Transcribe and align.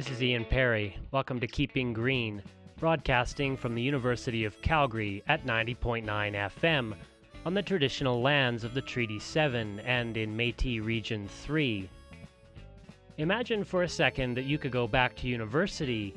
This 0.00 0.12
is 0.12 0.22
Ian 0.22 0.46
Perry. 0.46 0.96
Welcome 1.10 1.40
to 1.40 1.46
Keeping 1.46 1.92
Green, 1.92 2.42
broadcasting 2.78 3.54
from 3.54 3.74
the 3.74 3.82
University 3.82 4.46
of 4.46 4.58
Calgary 4.62 5.22
at 5.28 5.44
90.9 5.44 6.04
FM 6.06 6.94
on 7.44 7.52
the 7.52 7.60
traditional 7.60 8.22
lands 8.22 8.64
of 8.64 8.72
the 8.72 8.80
Treaty 8.80 9.18
7 9.18 9.78
and 9.80 10.16
in 10.16 10.34
Metis 10.34 10.80
Region 10.80 11.28
3. 11.28 11.86
Imagine 13.18 13.62
for 13.62 13.82
a 13.82 13.88
second 13.90 14.38
that 14.38 14.46
you 14.46 14.56
could 14.56 14.72
go 14.72 14.86
back 14.86 15.14
to 15.16 15.28
university 15.28 16.14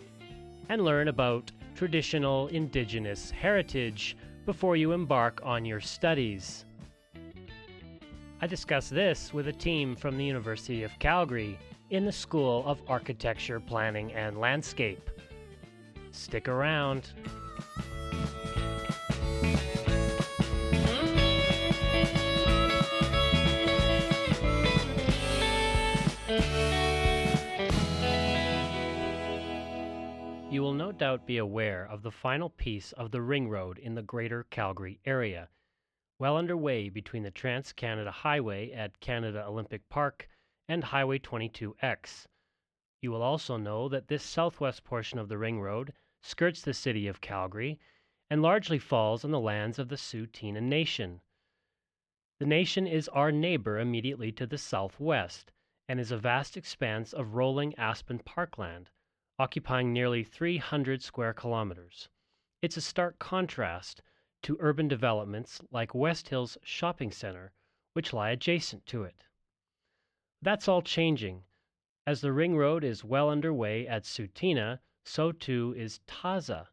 and 0.70 0.86
learn 0.86 1.10
about 1.10 1.52
traditional 1.76 2.48
Indigenous 2.48 3.32
heritage 3.32 4.16
before 4.46 4.78
you 4.78 4.94
embark 4.94 5.42
on 5.44 5.66
your 5.66 5.82
studies. 5.82 6.64
I 8.40 8.48
discuss 8.48 8.88
this 8.88 9.34
with 9.34 9.50
a 9.50 9.54
team 9.54 9.94
from 9.94 10.18
the 10.18 10.24
University 10.24 10.84
of 10.84 10.98
Calgary 11.00 11.60
in 11.94 12.06
the 12.06 12.12
School 12.12 12.64
of 12.66 12.82
Architecture, 12.88 13.60
Planning, 13.60 14.12
and 14.14 14.40
Landscape. 14.40 15.12
Stick 16.10 16.48
around. 16.48 17.12
You 30.50 30.64
will 30.64 30.74
no 30.74 30.92
doubt 30.92 31.28
be 31.28 31.38
aware 31.38 31.88
of 31.92 32.02
the 32.02 32.10
final 32.10 32.50
piece 32.50 32.92
of 32.94 33.12
the 33.12 33.22
ring 33.22 33.48
road 33.50 33.78
in 33.78 33.94
the 33.94 34.02
Greater 34.02 34.48
Calgary 34.50 35.00
area, 35.06 35.48
well 36.18 36.38
underway 36.38 36.90
between 36.90 37.22
the 37.22 37.30
Trans 37.30 37.72
Canada 37.72 38.10
Highway 38.10 38.72
at 38.72 39.00
Canada 39.00 39.46
Olympic 39.48 39.88
Park 39.90 40.28
and 40.68 40.84
Highway 40.86 41.20
22X. 41.20 42.26
You 43.02 43.12
will 43.12 43.22
also 43.22 43.58
know 43.58 43.90
that 43.90 44.08
this 44.08 44.24
southwest 44.24 44.84
portion 44.84 45.20
of 45.20 45.28
the 45.30 45.38
ring 45.38 45.60
road 45.60 45.94
skirts 46.22 46.62
the 46.62 46.74
city 46.74 47.08
of 47.08 47.22
Calgary 47.22 47.80
and 48.30 48.42
largely 48.42 48.80
falls 48.80 49.26
on 49.26 49.32
the 49.32 49.40
lands 49.40 49.78
of 49.78 49.90
the 49.90 49.98
Tsuut'ina 49.98 50.62
Nation. 50.62 51.22
The 52.40 52.46
nation 52.46 52.88
is 52.88 53.10
our 53.10 53.32
neighbor 53.32 53.78
immediately 53.78 54.32
to 54.32 54.48
the 54.48 54.58
southwest 54.58 55.52
and 55.88 56.00
is 56.00 56.12
a 56.12 56.18
vast 56.18 56.56
expanse 56.56 57.14
of 57.14 57.36
rolling 57.36 57.76
aspen 57.76 58.20
parkland 58.20 58.90
occupying 59.40 59.92
nearly 59.92 60.24
300 60.24 61.02
square 61.02 61.34
kilometers. 61.34 62.08
It's 62.62 62.78
a 62.78 62.82
stark 62.82 63.20
contrast 63.20 64.02
to 64.44 64.58
urban 64.60 64.88
developments 64.88 65.60
like 65.72 65.94
West 65.94 66.30
Hills 66.30 66.58
Shopping 66.64 67.12
Center, 67.12 67.52
which 67.94 68.14
lie 68.14 68.30
adjacent 68.30 68.86
to 68.88 69.04
it. 69.04 69.26
That's 70.44 70.68
all 70.68 70.82
changing. 70.82 71.46
As 72.06 72.20
the 72.20 72.34
ring 72.34 72.58
road 72.58 72.84
is 72.84 73.02
well 73.02 73.30
underway 73.30 73.88
at 73.88 74.04
Tsuut'ina, 74.04 74.82
so 75.06 75.32
too 75.32 75.74
is 75.78 76.02
Taza, 76.06 76.68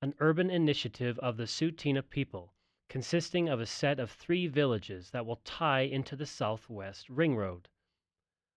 an 0.00 0.14
urban 0.20 0.48
initiative 0.48 1.18
of 1.18 1.36
the 1.36 1.48
Tsuut'ina 1.48 2.08
people, 2.08 2.54
consisting 2.88 3.48
of 3.48 3.58
a 3.58 3.66
set 3.66 3.98
of 3.98 4.12
three 4.12 4.46
villages 4.46 5.10
that 5.10 5.26
will 5.26 5.40
tie 5.42 5.80
into 5.80 6.14
the 6.14 6.24
southwest 6.24 7.08
ring 7.08 7.34
road. 7.34 7.68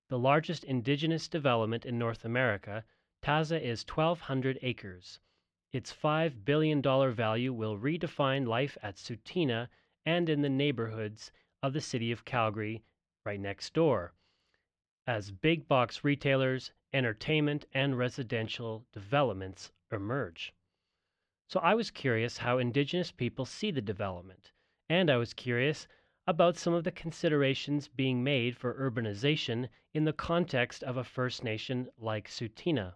The 0.10 0.20
largest 0.20 0.64
indigenous 0.64 1.28
development 1.28 1.84
in 1.84 1.98
North 1.98 2.24
America 2.24 2.86
Taza 3.24 3.60
is 3.60 3.84
1,200 3.84 4.60
acres. 4.62 5.20
Its 5.74 5.92
$5 5.92 6.46
billion 6.46 6.80
value 7.12 7.54
will 7.54 7.80
redefine 7.80 8.46
life 8.46 8.78
at 8.84 8.98
Tsuut'ina 8.98 9.68
and 10.06 10.30
in 10.30 10.44
the 10.44 10.48
neighborhoods 10.48 11.32
of 11.64 11.74
the 11.74 11.82
city 11.82 12.12
of 12.12 12.24
Calgary 12.24 12.84
right 13.26 13.40
next 13.40 13.74
door, 13.74 14.14
as 15.10 15.32
big 15.32 15.68
box 15.68 16.04
retailers, 16.04 16.72
entertainment, 16.94 17.66
and 17.74 17.98
residential 17.98 18.86
developments 18.94 19.72
emerge. 19.92 20.54
So 21.48 21.60
I 21.62 21.74
was 21.74 21.90
curious 21.90 22.38
how 22.38 22.60
Indigenous 22.60 23.12
people 23.12 23.46
see 23.46 23.72
the 23.72 23.82
development, 23.82 24.52
and 24.88 25.10
I 25.10 25.18
was 25.18 25.34
curious 25.34 25.88
about 26.28 26.58
some 26.58 26.76
of 26.76 26.84
the 26.84 26.92
considerations 26.92 27.88
being 27.88 28.24
made 28.24 28.56
for 28.56 28.76
urbanization 28.76 29.70
in 29.96 30.04
the 30.04 30.14
context 30.14 30.84
of 30.84 30.96
a 30.96 31.04
First 31.04 31.44
Nation 31.44 31.90
like 31.98 32.30
Tsuut'ina. 32.30 32.94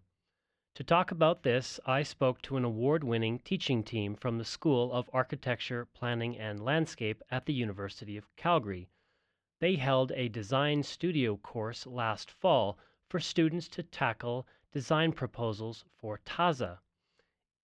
To 0.75 0.83
talk 0.83 1.09
about 1.09 1.41
this, 1.41 1.79
I 1.87 2.03
spoke 2.03 2.43
to 2.43 2.57
an 2.57 2.63
award 2.63 3.03
winning 3.03 3.39
teaching 3.39 3.81
team 3.81 4.13
from 4.13 4.37
the 4.37 4.45
School 4.45 4.93
of 4.93 5.09
Architecture, 5.13 5.87
Planning, 5.87 6.37
and 6.37 6.63
Landscape 6.63 7.23
at 7.31 7.47
the 7.47 7.53
University 7.53 8.17
of 8.17 8.35
Calgary. 8.35 8.91
They 9.63 9.77
held 9.77 10.11
a 10.11 10.27
design 10.27 10.83
studio 10.83 11.37
course 11.37 11.87
last 11.87 12.29
fall 12.29 12.77
for 13.07 13.21
students 13.21 13.69
to 13.69 13.81
tackle 13.81 14.45
design 14.73 15.13
proposals 15.13 15.85
for 15.95 16.19
Taza. 16.25 16.79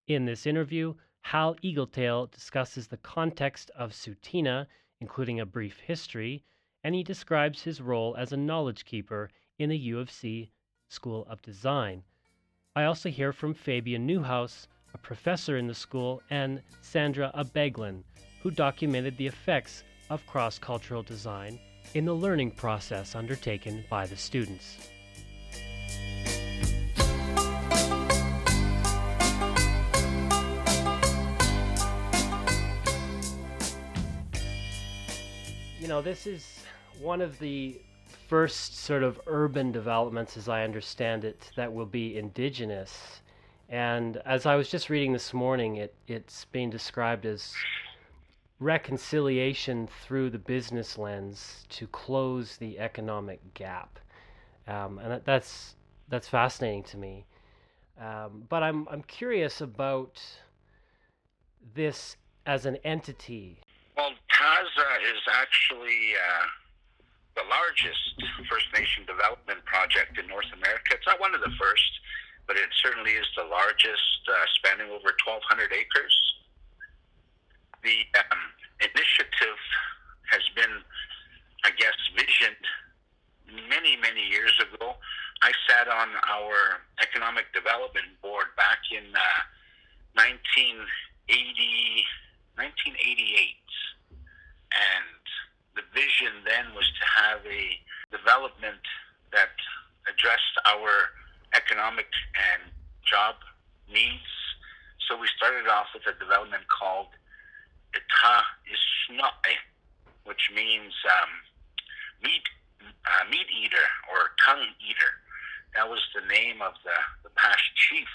In 0.08 0.24
this 0.24 0.48
interview, 0.48 0.94
Hal 1.20 1.58
Eagletail 1.62 2.28
discusses 2.28 2.88
the 2.88 2.96
context 2.96 3.70
of 3.72 3.92
Tsuut'ina, 3.92 4.68
including 5.02 5.42
a 5.42 5.46
brief 5.46 5.82
history, 5.82 6.46
and 6.86 6.96
he 6.96 7.04
describes 7.04 7.64
his 7.64 7.82
role 7.82 8.16
as 8.16 8.32
a 8.32 8.38
knowledge 8.38 8.86
keeper 8.86 9.30
in 9.58 9.68
the 9.68 9.78
U 9.80 10.00
of 10.00 10.10
C 10.10 10.52
School 10.88 11.26
of 11.26 11.42
Design. 11.42 12.06
I 12.78 12.86
also 12.86 13.10
hear 13.10 13.34
from 13.34 13.54
Fabian 13.54 14.08
Neuhaus, 14.08 14.70
a 14.94 14.98
professor 14.98 15.58
in 15.58 15.68
the 15.68 15.76
school, 15.76 16.24
and 16.30 16.64
Sandra 16.80 17.30
Abegglen, 17.36 18.06
who 18.42 18.52
documented 18.52 19.18
the 19.18 19.28
effects 19.28 19.84
of 20.10 20.26
cross 20.28 20.58
cultural 20.58 21.04
design 21.04 21.60
in 21.96 22.06
the 22.06 22.14
learning 22.14 22.52
process 22.52 23.16
undertaken 23.16 23.84
by 23.90 24.06
the 24.06 24.16
students. 24.16 24.90
You 35.80 35.88
know, 35.88 36.02
this 36.02 36.28
is 36.28 36.64
one 37.02 37.22
of 37.22 37.40
the 37.40 37.82
first 38.28 38.78
sort 38.78 39.02
of 39.02 39.20
urban 39.26 39.72
developments, 39.72 40.38
as 40.38 40.48
I 40.48 40.64
understand 40.64 41.26
it, 41.26 41.50
that 41.56 41.74
will 41.74 41.88
be 41.88 42.18
indigenous. 42.18 43.22
And 43.70 44.18
as 44.26 44.46
I 44.46 44.56
was 44.56 44.70
just 44.70 44.92
reading 44.92 45.14
this 45.14 45.34
morning, 45.34 45.78
it, 45.78 45.96
it's 46.08 46.46
being 46.46 46.70
described 46.70 47.26
as 47.26 47.54
reconciliation 48.60 49.88
through 50.04 50.30
the 50.30 50.40
business 50.40 50.98
lens 50.98 51.66
to 51.70 51.88
close 51.88 52.58
the 52.58 52.80
economic 52.80 53.40
gap. 53.54 54.00
Um, 54.68 55.00
and 55.00 55.12
that, 55.12 55.26
that's, 55.26 55.76
that's 56.10 56.28
fascinating 56.28 56.84
to 56.84 56.98
me. 56.98 57.26
Um, 58.00 58.44
but 58.48 58.64
I'm, 58.64 58.88
I'm 58.90 59.04
curious 59.04 59.62
about 59.62 60.22
this 61.74 62.16
as 62.46 62.66
an 62.66 62.78
entity. 62.84 63.60
Well, 63.98 64.12
Taza 64.32 65.02
is 65.04 65.22
actually. 65.34 66.14
Uh 66.16 66.46
the 67.40 67.48
largest 67.48 68.20
First 68.52 68.68
Nation 68.76 69.08
development 69.08 69.64
project 69.64 70.20
in 70.20 70.28
North 70.28 70.52
America. 70.52 71.00
It's 71.00 71.08
not 71.08 71.20
one 71.24 71.32
of 71.32 71.40
the 71.40 71.54
first, 71.56 71.92
but 72.48 72.58
it 72.58 72.68
certainly 72.84 73.16
is 73.16 73.28
the 73.38 73.48
largest, 73.48 74.20
uh, 74.28 74.46
spanning 74.60 74.92
over 74.92 75.16
1,200 75.24 75.72
acres. 75.72 76.16
The 77.84 77.98
um, 78.20 78.44
initiative 78.82 79.60
has 80.32 80.44
been, 80.56 80.84
I 81.64 81.72
guess, 81.78 81.96
visioned 82.16 82.66
many, 83.70 83.96
many 83.98 84.28
years 84.30 84.54
ago. 84.60 84.96
I 85.42 85.52
sat 85.68 85.88
on 85.88 86.10
our 86.28 86.84
economic 87.02 87.48
development 87.54 88.20
board 88.22 88.52
back 88.58 88.84
in 88.92 89.08
uh, 89.16 89.42
1980, 90.20 90.84
1988. 92.60 93.56
And 94.76 95.24
the 95.80 95.86
vision 95.96 96.44
then 96.44 96.76
was 96.76 96.86
to 96.86 97.06
have 97.24 97.40
a 97.48 97.80
development 98.12 98.84
that 99.32 99.56
addressed 100.06 100.56
our 100.68 101.16
economic 101.56 102.12
and 102.36 102.68
job 103.08 103.36
needs. 103.88 104.28
So 105.08 105.18
we 105.18 105.28
started 105.38 105.66
off 105.72 105.88
with 105.96 106.06
a 106.06 106.14
development 106.20 106.68
called 106.68 107.16
Ita 107.96 108.44
Isnoe, 108.70 109.56
which 110.26 110.52
means 110.56 110.94
um, 111.06 111.32
meat 112.24 112.44
uh, 112.82 113.24
meat 113.30 113.48
eater 113.50 113.88
or 114.12 114.32
tongue 114.46 114.68
eater. 114.80 115.12
That 115.76 115.90
was 115.90 116.02
the 116.16 116.26
name 116.34 116.62
of 116.62 116.74
the, 116.84 116.98
the 117.24 117.30
past 117.36 117.64
chief 117.76 118.10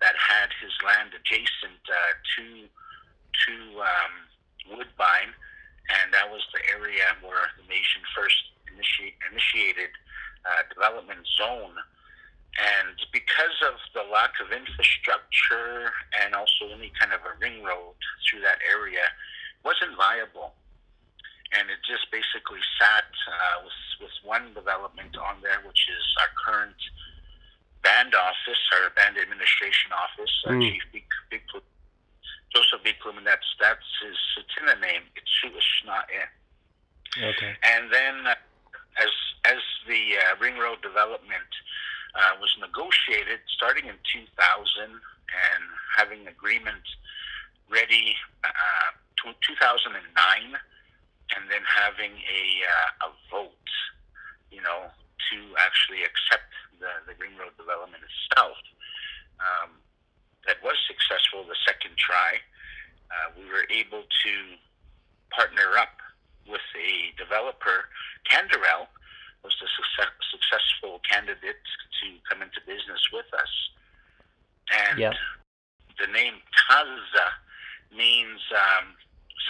that 0.00 0.14
had 0.18 0.50
his 0.60 0.72
land 0.84 1.10
adjacent 1.14 1.82
uh, 1.88 2.14
to 2.36 2.44
to 3.46 3.54
um, 3.80 4.76
Woodbine 4.76 5.34
and 5.90 6.12
that 6.14 6.30
was 6.30 6.42
the 6.54 6.62
area 6.70 7.04
where 7.20 7.50
the 7.58 7.66
nation 7.66 8.02
first 8.14 8.38
initiate, 8.70 9.18
initiated 9.30 9.90
uh, 10.46 10.62
development 10.70 11.26
zone. 11.36 11.74
And 12.60 12.96
because 13.12 13.56
of 13.64 13.80
the 13.96 14.04
lack 14.12 14.36
of 14.44 14.52
infrastructure 14.52 15.88
and 16.20 16.34
also 16.34 16.68
any 16.68 16.92
kind 17.00 17.12
of 17.16 17.24
a 17.24 17.32
ring 17.40 17.64
road 17.64 17.96
through 18.28 18.44
that 18.44 18.60
area, 18.68 19.08
it 19.08 19.64
wasn't 19.64 19.96
viable. 19.96 20.52
And 21.56 21.68
it 21.68 21.80
just 21.84 22.08
basically 22.12 22.60
sat 22.80 23.08
uh, 23.28 23.64
with, 23.64 23.80
with 24.04 24.16
one 24.24 24.52
development 24.52 25.16
on 25.16 25.40
there, 25.40 25.60
which 25.64 25.88
is 25.88 26.04
our 26.20 26.32
current 26.36 26.80
band 27.82 28.14
office, 28.14 28.62
our 28.76 28.90
band 28.96 29.16
administration 29.18 29.92
office, 29.92 30.32
uh, 30.46 30.52
Mm. 30.52 30.72
Chief 30.72 30.84
Big, 30.92 31.08
Big 31.30 31.42
Joseph 32.54 32.84
Big 32.84 33.00
Plume, 33.00 33.18
and 33.18 33.26
that's 33.26 33.48
that's 33.60 33.84
his 34.04 34.16
Tsuut'ina 34.36 34.80
name. 34.80 35.02
It's 35.16 35.28
Suishnae. 35.40 36.28
Okay. 37.16 37.52
And 37.64 37.92
then, 37.92 38.26
uh, 38.26 38.34
as 39.00 39.12
as 39.44 39.60
the 39.88 40.16
uh, 40.20 40.36
ring 40.40 40.56
road 40.58 40.80
development 40.82 41.48
uh, 42.14 42.36
was 42.40 42.52
negotiated, 42.60 43.40
starting 43.48 43.86
in 43.86 43.96
2000 44.12 44.28
and 44.84 45.64
having 45.96 46.26
agreement 46.28 46.84
ready 47.70 48.14
uh, 48.44 48.90
to 49.24 49.32
2009, 49.40 49.96
and 49.96 51.42
then 51.48 51.64
having 51.64 52.12
a 52.12 52.42
uh, 52.68 53.08
a 53.08 53.10
vote, 53.32 53.68
you 54.52 54.60
know, 54.60 54.92
to 55.32 55.36
actually 55.56 56.04
accept 56.04 56.52
the 56.80 56.92
the 57.08 57.16
ring 57.16 57.32
road 57.40 57.56
development 57.56 58.04
itself. 58.04 58.60
Um, 59.40 59.80
that 60.46 60.58
was 60.62 60.76
successful 60.86 61.44
the 61.46 61.56
second 61.64 61.96
try. 61.96 62.42
Uh, 63.08 63.32
we 63.38 63.46
were 63.46 63.64
able 63.70 64.02
to 64.02 64.32
partner 65.30 65.78
up 65.78 66.02
with 66.48 66.64
a 66.76 67.14
developer, 67.16 67.88
Canderel, 68.28 68.90
was 69.44 69.54
a 69.62 69.68
success, 69.74 70.12
successful 70.30 71.00
candidate 71.08 71.62
to 72.02 72.06
come 72.28 72.42
into 72.42 72.60
business 72.66 73.02
with 73.12 73.26
us. 73.34 73.52
And 74.70 75.00
the 75.98 76.06
name 76.12 76.34
Taza 76.54 77.26
means 77.94 78.40
um, 78.54 78.94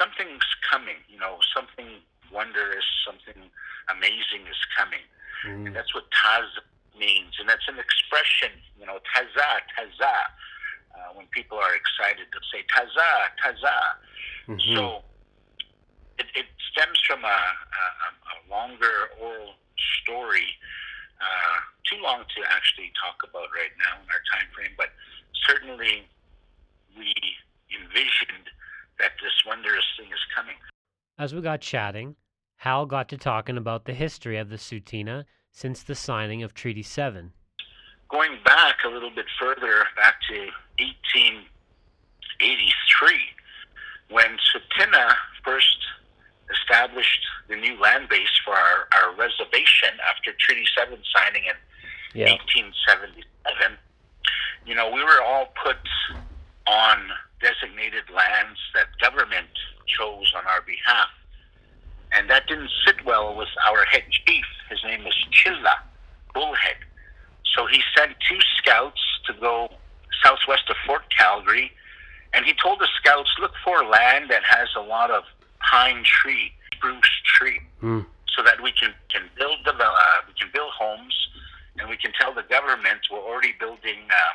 something's 0.01 0.45
coming, 0.69 0.99
you 1.09 1.19
know, 1.19 1.39
something 1.55 2.01
wondrous, 2.33 2.85
something 3.07 3.51
amazing 3.93 4.49
is 4.49 4.61
coming. 4.77 5.05
Mm. 5.47 5.75
That's 5.75 5.95
what 5.95 6.05
Taza 6.11 6.65
means. 6.99 7.37
And 7.39 7.49
that's 7.49 7.69
an 7.69 7.79
expression, 7.79 8.51
you 8.79 8.87
know, 8.87 8.99
Taza, 9.13 9.61
Taza. 9.77 10.17
Uh, 10.93 11.13
when 11.15 11.27
people 11.29 11.57
are 11.59 11.75
excited, 11.75 12.27
they'll 12.33 12.51
say 12.53 12.65
Taza, 12.69 13.33
Taza. 13.41 13.77
Mhm. 14.49 14.75
So 14.77 15.03
it, 16.19 16.27
it 16.35 16.47
stems 16.71 16.99
from 17.07 17.25
a, 17.25 17.29
a, 17.29 17.85
a 18.33 18.37
longer 18.51 19.09
oral 19.21 19.55
story, 20.03 20.47
uh, 21.21 21.59
too 21.91 22.01
long 22.03 22.21
to 22.21 22.41
actually 22.51 22.93
talk 22.99 23.17
about 23.23 23.49
right 23.55 23.71
now 23.79 24.03
in 24.03 24.09
our 24.11 24.23
time 24.33 24.49
frame, 24.55 24.73
but 24.77 24.89
certainly 25.47 26.09
we 26.97 27.15
envisioned 27.71 28.51
that 28.99 29.13
this 29.23 29.45
wondrous 29.47 29.85
thing 29.99 30.09
is 30.09 30.21
coming. 30.35 30.57
As 31.19 31.35
we 31.35 31.41
got 31.41 31.61
chatting, 31.61 32.17
Hal 32.57 32.87
got 32.87 33.09
to 33.09 33.19
talking 33.19 33.57
about 33.57 33.85
the 33.85 33.95
history 33.95 34.39
of 34.39 34.49
the 34.49 34.57
Tsuut'ina 34.57 35.25
since 35.51 35.83
the 35.83 35.95
signing 35.95 36.43
of 36.43 36.55
Treaty 36.55 36.83
7. 36.83 37.33
Going 38.09 38.39
back 38.45 38.77
a 38.85 38.89
little 38.89 39.11
bit 39.11 39.27
further, 39.41 39.87
back 39.97 40.21
to 40.29 40.35
1883, 40.79 43.19
when 44.11 44.39
Tsuut'ina 44.39 45.17
first 45.45 45.79
established 46.51 47.21
the 47.49 47.57
new 47.57 47.79
land 47.81 48.09
base 48.09 48.33
for 48.45 48.55
our, 48.55 48.89
our 48.95 49.15
reservation 49.15 49.91
after 50.09 50.33
Treaty 50.39 50.65
7 50.77 50.99
signing 51.15 51.45
in 51.45 51.55
Yeah. 52.21 52.33
1877, 52.33 53.77
you 54.67 54.75
know, 54.75 54.91
we 54.91 55.03
were 55.03 55.23
all 55.23 55.53
put 55.63 55.79
on 56.67 57.09
designated 57.41 58.05
lands 58.15 58.59
that 58.75 58.87
government 59.01 59.49
chose 59.87 60.33
on 60.37 60.47
our 60.47 60.63
behalf. 60.63 61.09
And 62.13 62.29
that 62.31 62.47
didn't 62.47 62.71
sit 62.87 63.05
well 63.05 63.35
with 63.35 63.49
our 63.67 63.85
head 63.87 64.05
chief. 64.11 64.45
His 64.71 64.83
name 64.85 65.03
was 65.05 65.15
Chilla 65.33 65.77
Bullhead. 66.35 66.77
So 67.55 67.67
he 67.67 67.83
sent 67.97 68.13
two 68.29 68.39
scouts 68.59 69.01
to 69.27 69.33
go 69.35 69.71
southwest 70.23 70.69
of 70.71 70.77
Fort 70.87 71.03
Calgary. 71.17 71.73
And 72.35 72.45
he 72.47 72.55
told 72.63 72.79
the 72.81 72.89
scouts, 73.01 73.31
look 73.41 73.53
for 73.65 73.85
land 73.85 74.31
that 74.31 74.43
has 74.45 74.69
a 74.77 74.81
lot 74.81 75.11
of 75.11 75.25
pine 75.73 76.05
tree, 76.05 76.53
spruce 76.77 77.11
tree 77.25 77.61
Mm. 77.83 78.05
so 78.37 78.43
that 78.45 78.61
we 78.63 78.71
can, 78.73 78.93
can 79.09 79.29
build 79.37 79.59
the, 79.65 79.73
uh, 79.75 80.19
we 80.29 80.35
can 80.39 80.49
build 80.53 80.71
homes 80.71 81.17
and 81.79 81.89
we 81.89 81.97
can 81.97 82.13
tell 82.21 82.33
the 82.33 82.45
government 82.45 83.01
we're 83.11 83.19
already 83.19 83.55
building 83.59 84.01
uh, 84.11 84.35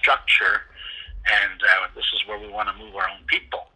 structure 0.00 0.62
and 1.30 1.60
uh, 1.62 1.86
this 1.94 2.06
is 2.14 2.26
where 2.26 2.38
we 2.38 2.48
want 2.48 2.68
to 2.68 2.74
move 2.82 2.94
our 2.96 3.08
own 3.08 3.22
people. 3.26 3.66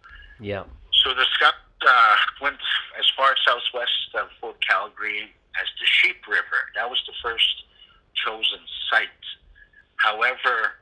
Yeah. 0.40 0.64
So 1.04 1.14
the 1.14 1.26
scout 1.34 1.54
uh, 1.86 2.16
went 2.40 2.58
as 2.98 3.06
far 3.16 3.34
southwest 3.46 4.10
of 4.14 4.28
Fort 4.40 4.56
Calgary 4.66 5.30
as 5.60 5.68
the 5.78 5.86
Sheep 5.86 6.26
River. 6.26 6.60
That 6.74 6.88
was 6.88 6.98
the 7.06 7.14
first 7.22 7.64
chosen 8.14 8.60
site. 8.90 9.08
However, 9.96 10.78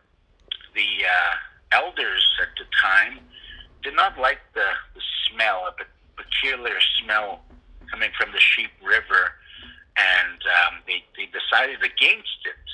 the 0.75 0.89
uh, 1.05 1.35
elders 1.83 2.25
at 2.41 2.49
the 2.57 2.65
time 2.81 3.21
did 3.83 3.95
not 3.95 4.19
like 4.19 4.41
the, 4.55 4.67
the 4.95 5.03
smell, 5.31 5.69
a 5.69 5.73
peculiar 6.17 6.79
smell 7.03 7.41
coming 7.91 8.11
from 8.19 8.33
the 8.33 8.41
Sheep 8.41 8.71
River, 8.83 9.33
and 9.97 10.41
um, 10.65 10.81
they, 10.87 11.05
they 11.17 11.27
decided 11.31 11.83
against 11.83 12.43
it. 12.45 12.65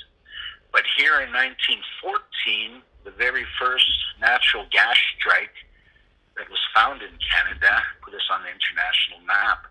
But 0.72 0.82
here 0.96 1.22
in 1.22 1.30
1914, 1.30 2.82
the 3.04 3.12
very 3.12 3.46
first 3.60 3.86
natural 4.20 4.66
gas 4.72 4.96
strike 5.18 5.54
that 6.36 6.50
was 6.50 6.58
found 6.74 7.02
in 7.02 7.14
Canada, 7.22 7.78
put 8.02 8.14
us 8.14 8.26
on 8.32 8.42
the 8.42 8.50
international 8.50 9.22
map, 9.22 9.70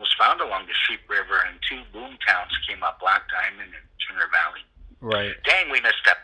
was 0.00 0.08
found 0.18 0.40
along 0.40 0.66
the 0.66 0.76
Sheep 0.88 1.04
River, 1.08 1.44
and 1.46 1.60
two 1.68 1.84
boom 1.92 2.16
towns 2.26 2.50
came 2.66 2.82
up, 2.82 2.98
Black 2.98 3.22
Diamond 3.28 3.70
and 3.76 3.86
Turner 4.00 4.30
Valley. 4.32 4.64
Right. 5.02 5.36
Dang, 5.44 5.70
we 5.70 5.80
missed 5.80 6.06
up. 6.08 6.18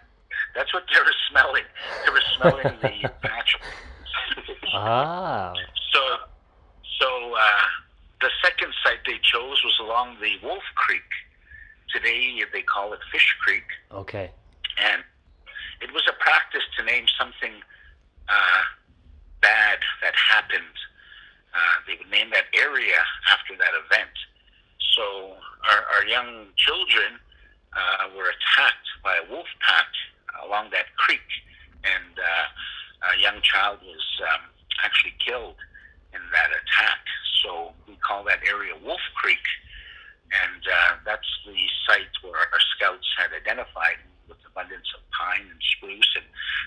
That's 0.55 0.73
what 0.73 0.85
they 0.89 0.99
were 0.99 1.21
smelling. 1.31 1.69
They 2.05 2.11
were 2.11 2.25
smelling 2.39 2.81
the 2.81 3.13
natural. 3.29 3.63
Ah. 4.75 5.53
So, 5.93 6.01
so 7.01 7.35
uh, 7.35 7.63
the 8.21 8.31
second 8.45 8.73
site 8.85 9.01
they 9.07 9.19
chose 9.23 9.63
was 9.65 9.79
along 9.81 10.17
the 10.21 10.37
Wolf 10.43 10.63
Creek. 10.75 11.03
Today 11.95 12.43
they 12.53 12.63
call 12.63 12.93
it 12.93 13.01
Fish 13.11 13.35
Creek, 13.41 13.65
Okay. 13.93 14.31
and 14.77 15.03
it 15.81 15.91
was 15.93 16.03
a 16.09 16.13
practice 16.23 16.63
to 16.77 16.85
name 16.85 17.07
something 17.19 17.53
uh, 18.29 18.63
bad 19.41 19.79
that 20.03 20.15
happened. 20.15 20.77
Uh, 21.55 21.59
they 21.87 21.95
would 21.97 22.11
name 22.11 22.29
that 22.31 22.45
area 22.55 23.01
after 23.33 23.57
that 23.57 23.73
event. 23.87 24.13
So 24.95 25.37
our, 25.65 25.81
our 25.97 26.05
young 26.07 26.49
children 26.57 27.19
uh, 27.73 28.09
were 28.15 28.29
attacked 28.29 28.89
by 29.03 29.17
a 29.17 29.31
wolf 29.31 29.47
pack 29.67 29.87
along 30.45 30.69
that 30.73 30.93
creek, 30.97 31.25
and 31.85 32.19
uh, 32.19 33.15
a 33.17 33.21
young 33.21 33.41
child 33.43 33.79
was 33.83 34.05
um, 34.35 34.45
actually 34.85 35.15
killed 35.25 35.57
in 36.15 36.21
that 36.33 36.51
attack. 36.51 37.01
So 37.43 37.73
we 37.87 37.97
call 37.97 38.25
that 38.25 38.41
area 38.49 38.75
Wolf 38.85 39.01
Creek, 39.15 39.43
and 40.33 40.63
uh, 40.67 40.97
that's 41.05 41.29
the 41.47 41.57
site 41.87 42.13
where 42.23 42.39
our 42.39 42.61
scouts 42.77 43.07
had 43.19 43.31
identified 43.33 43.99
with 44.29 44.39
abundance 44.47 44.87
of 44.97 45.01
pine 45.13 45.47
and 45.49 45.61
spruce, 45.77 46.13
and 46.17 46.25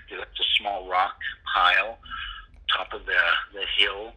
they 0.09 0.17
left 0.17 0.39
a 0.39 0.47
small 0.59 0.87
rock 0.89 1.17
pile 1.53 1.97
top 2.73 2.93
of 2.93 3.05
the 3.05 3.21
the 3.53 3.65
hill 3.77 4.13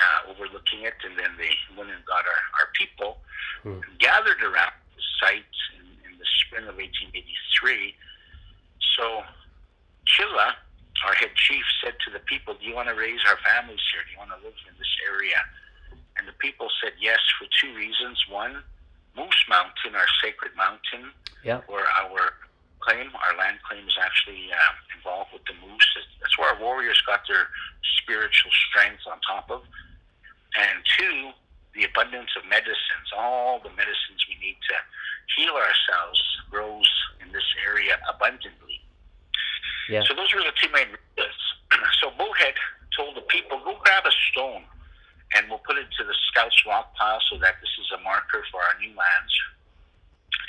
uh, 0.00 0.30
overlooking 0.30 0.82
it, 0.82 0.94
and 1.04 1.18
then 1.18 1.30
they 1.36 1.52
went 1.76 1.90
and 1.90 2.04
got 2.06 2.24
our, 2.24 2.42
our 2.60 2.68
people 2.78 3.18
Hmm. 3.62 3.78
gathered 4.00 4.42
around 4.42 4.72
the 4.96 5.02
site 5.20 5.54
in, 5.78 5.86
in 6.10 6.18
the 6.18 6.26
spring 6.42 6.66
of 6.66 6.74
1883. 6.74 7.94
So 8.98 9.22
Chilla, 10.02 10.54
our 11.04 11.14
head 11.14 11.34
chief, 11.36 11.64
said 11.82 11.94
to 12.06 12.10
the 12.10 12.20
people, 12.20 12.54
"Do 12.54 12.64
you 12.66 12.74
want 12.74 12.88
to 12.88 12.94
raise 12.94 13.20
our 13.26 13.38
families 13.38 13.80
here? 13.92 14.02
Do 14.04 14.10
you 14.12 14.18
want 14.18 14.30
to 14.30 14.40
live 14.44 14.54
in 14.68 14.74
this 14.78 14.94
area?" 15.08 15.38
And 16.16 16.28
the 16.28 16.32
people 16.34 16.68
said 16.82 16.92
yes 17.00 17.20
for 17.38 17.46
two 17.60 17.74
reasons. 17.74 18.18
One, 18.28 18.62
Moose 19.16 19.44
Mountain, 19.48 19.94
our 19.94 20.08
sacred 20.22 20.54
mountain, 20.56 21.12
Yeah. 21.42 21.58
where 21.66 21.88
our 21.88 22.34
claim, 22.80 23.10
our 23.14 23.36
land 23.36 23.58
claim, 23.62 23.86
is 23.86 23.96
actually 24.00 24.52
uh, 24.52 24.72
involved 24.94 25.32
with 25.32 25.44
the 25.44 25.54
moose. 25.54 25.98
That's 26.20 26.36
where 26.38 26.48
our 26.50 26.60
warriors 26.60 27.00
got 27.02 27.26
their 27.28 27.48
spiritual 27.98 28.50
strength 28.68 29.02
on 29.06 29.20
top 29.20 29.50
of. 29.50 29.62
And 30.56 30.84
two, 30.98 31.32
the 31.74 31.84
abundance 31.84 32.30
of 32.36 32.44
medicines. 32.46 33.08
All 33.16 33.58
the 33.60 33.70
medicines 33.70 34.20
we 34.28 34.36
need 34.36 34.58
to 34.68 34.76
heal 35.36 35.54
ourselves 35.54 36.20
grows 36.50 36.88
in 37.20 37.32
this 37.32 37.46
area 37.66 37.98
abundantly. 38.08 38.71
Yeah. 39.88 40.02
So 40.06 40.14
those 40.14 40.32
were 40.34 40.40
the 40.40 40.54
two 40.60 40.70
main 40.72 40.88
reasons. 40.88 41.40
so 42.00 42.10
Bullhead 42.16 42.54
told 42.96 43.16
the 43.16 43.22
people, 43.22 43.60
go 43.64 43.76
grab 43.82 44.04
a 44.06 44.14
stone 44.30 44.62
and 45.34 45.48
we'll 45.48 45.62
put 45.64 45.78
it 45.78 45.88
to 45.98 46.04
the 46.04 46.14
scouts 46.28 46.56
rock 46.66 46.94
pile 46.94 47.20
so 47.30 47.38
that 47.38 47.56
this 47.60 47.72
is 47.80 47.88
a 47.98 48.00
marker 48.04 48.44
for 48.52 48.60
our 48.60 48.76
new 48.78 48.92
lands. 48.92 49.34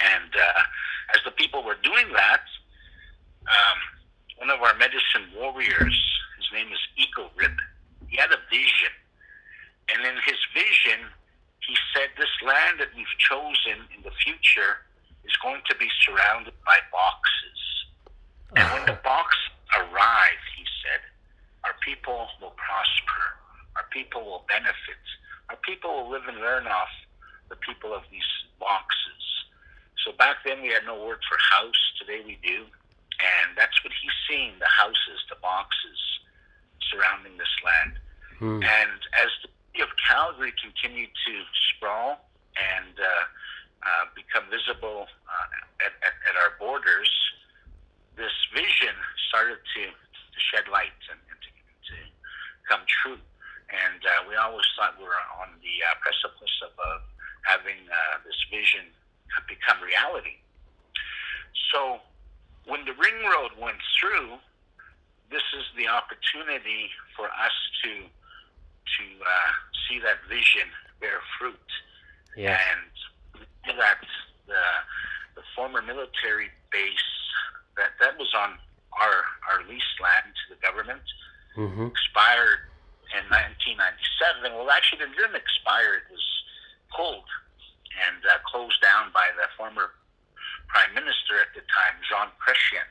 And 0.03 0.31
uh, 0.35 1.15
as 1.15 1.21
the 1.23 1.31
people 1.31 1.63
were 1.63 1.77
doing 1.83 2.11
that, 2.13 2.43
um, 3.47 3.79
one 4.37 4.49
of 4.49 4.59
our 4.61 4.75
medicine 4.75 5.31
warriors, 5.35 5.95
his 6.37 6.47
name 6.51 6.67
is 6.71 6.79
Eagle 6.97 7.31
Rib, 7.35 7.55
he 8.07 8.17
had 8.17 8.31
a 8.31 8.39
vision. 8.51 8.91
And 9.87 10.03
in 10.03 10.15
his 10.23 10.39
vision, 10.51 11.07
he 11.59 11.75
said, 11.95 12.11
This 12.17 12.31
land 12.43 12.79
that 12.79 12.91
we've 12.95 13.15
chosen 13.19 13.87
in 13.95 14.03
the 14.03 14.11
future 14.23 14.83
is 15.23 15.35
going 15.39 15.61
to 15.69 15.75
be 15.75 15.87
surrounded 16.03 16.55
by 16.65 16.79
box 16.91 17.23
And 18.55 18.65
when 18.73 18.85
the 18.85 18.99
box 19.03 19.35
arrive, 19.75 20.41
he 20.55 20.65
said, 20.83 21.01
our 21.63 21.75
people 21.83 22.27
will 22.41 22.53
prosper, 22.57 23.21
our 23.75 23.85
people 23.91 24.23
will 24.25 24.45
benefit, 24.47 25.01
our 25.49 25.57
people 25.57 25.89
will 25.93 26.11
live 26.11 26.27
and 26.27 26.37
learn 26.37 26.67
off 26.67 26.93
the 27.49 27.55
people 27.57 27.93
of 27.93 28.03
these 28.11 28.29
boxes. 28.59 29.23
So 30.05 30.11
back 30.13 30.37
then 30.45 30.61
we 30.61 30.69
had 30.69 30.85
no 30.85 30.99
word 30.99 31.19
for 31.29 31.37
house. 31.39 31.81
Today 31.99 32.21
we 32.25 32.37
do. 32.43 32.65
And 33.23 33.55
that's 33.55 33.77
what 33.83 33.93
he's 33.93 34.17
seeing 34.27 34.51
the 34.59 34.67
houses, 34.67 35.23
the 35.29 35.39
boxes 35.41 35.99
surrounding 36.91 37.37
this 37.37 37.55
land. 37.63 37.93
Hmm. 38.39 38.59
And 38.63 38.99
as 39.15 39.31
the 39.41 39.49
city 39.71 39.81
of 39.81 39.89
Calgary 40.01 40.53
continued 40.59 41.09
to 41.09 41.33
sprawl 41.71 42.19
and 42.59 42.99
uh, 42.99 43.23
uh, 43.85 44.05
become 44.15 44.43
visible 44.51 45.07
uh, 45.07 45.85
at, 45.87 45.93
at, 46.03 46.15
at, 46.27 46.35
our 46.35 46.57
borders, 46.59 47.11
this 48.15 48.33
vision 48.53 48.93
started 49.29 49.57
to, 49.75 49.83
to 49.89 50.39
shed 50.53 50.65
light 50.69 50.93
and, 51.09 51.19
and 51.29 51.39
to, 51.41 51.49
to, 51.49 51.95
come 52.69 52.85
true. 52.87 53.19
And 53.73 53.99
uh, 54.05 54.29
we 54.29 54.35
always 54.37 54.65
thought 54.77 54.95
we 54.95 55.03
were 55.03 55.25
on 55.41 55.51
the 55.59 55.75
uh, 55.83 55.97
precipice 55.99 56.55
of 56.63 57.01
having 57.43 57.83
uh, 57.89 58.23
this 58.23 58.37
vision 58.47 58.87
become 59.47 59.81
reality. 59.81 60.37
So 61.73 61.99
when 62.65 62.85
the 62.85 62.93
ring 62.93 63.17
road 63.25 63.51
went 63.59 63.81
through, 63.99 64.37
this 65.31 65.43
is 65.57 65.65
the 65.75 65.87
opportunity 65.87 66.93
for 67.15 67.25
us 67.25 67.55
to 67.83 68.05
to 68.83 69.05
uh, 69.23 69.51
see 69.87 69.97
that 69.99 70.21
vision 70.29 70.69
bear 70.99 71.19
fruit. 71.39 71.69
Yeah. 72.37 72.59
And 72.59 73.77
that 73.77 73.97
the 74.45 74.63
the 75.35 75.41
former 75.55 75.81
military 75.81 76.49
base 76.71 77.13
that 77.77 77.97
that 77.99 78.17
was 78.17 78.31
on 78.37 78.57
our 79.01 79.17
our 79.49 79.59
leased 79.65 79.97
land 80.01 80.29
to 80.33 80.55
the 80.55 80.59
government 80.61 81.03
mm-hmm. 81.57 81.87
expired 81.89 82.69
in 83.13 83.23
1997. 83.29 84.53
Well, 84.53 84.69
actually, 84.73 85.05
it 85.05 85.13
didn't 85.13 85.37
expire. 85.37 86.01
It 86.01 86.07
was 86.09 86.25
pulled 86.93 87.29
and 87.93 88.21
uh, 88.25 88.41
closed 88.45 88.81
down 88.81 89.13
by 89.13 89.29
the 89.37 89.45
former 89.53 89.93
prime 90.69 90.93
minister 90.97 91.37
at 91.37 91.53
the 91.53 91.61
time, 91.69 91.95
Jean 92.01 92.33
Chrétien. 92.41 92.89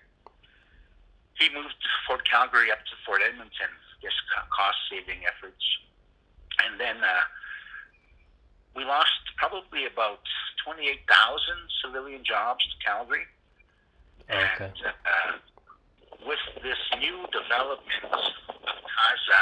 He 1.39 1.51
moved 1.51 1.75
Fort 2.07 2.23
Calgary 2.23 2.71
up 2.71 2.79
to 2.87 2.95
Fort 3.03 3.19
Edmonton, 3.19 3.73
just 3.99 4.15
cost-saving 4.55 5.27
efforts, 5.27 5.65
and 6.63 6.79
then 6.79 7.03
uh, 7.03 7.27
we 8.77 8.85
lost 8.85 9.19
probably 9.37 9.87
about 9.91 10.23
28,000 10.63 11.03
civilian 11.83 12.23
jobs 12.23 12.63
to 12.63 12.77
Calgary. 12.79 13.27
Okay. 14.33 14.73
And 14.73 14.97
uh, 15.05 15.33
with 16.25 16.41
this 16.65 16.81
new 16.97 17.29
development 17.29 18.05
of 18.09 18.25
Taza 18.65 19.41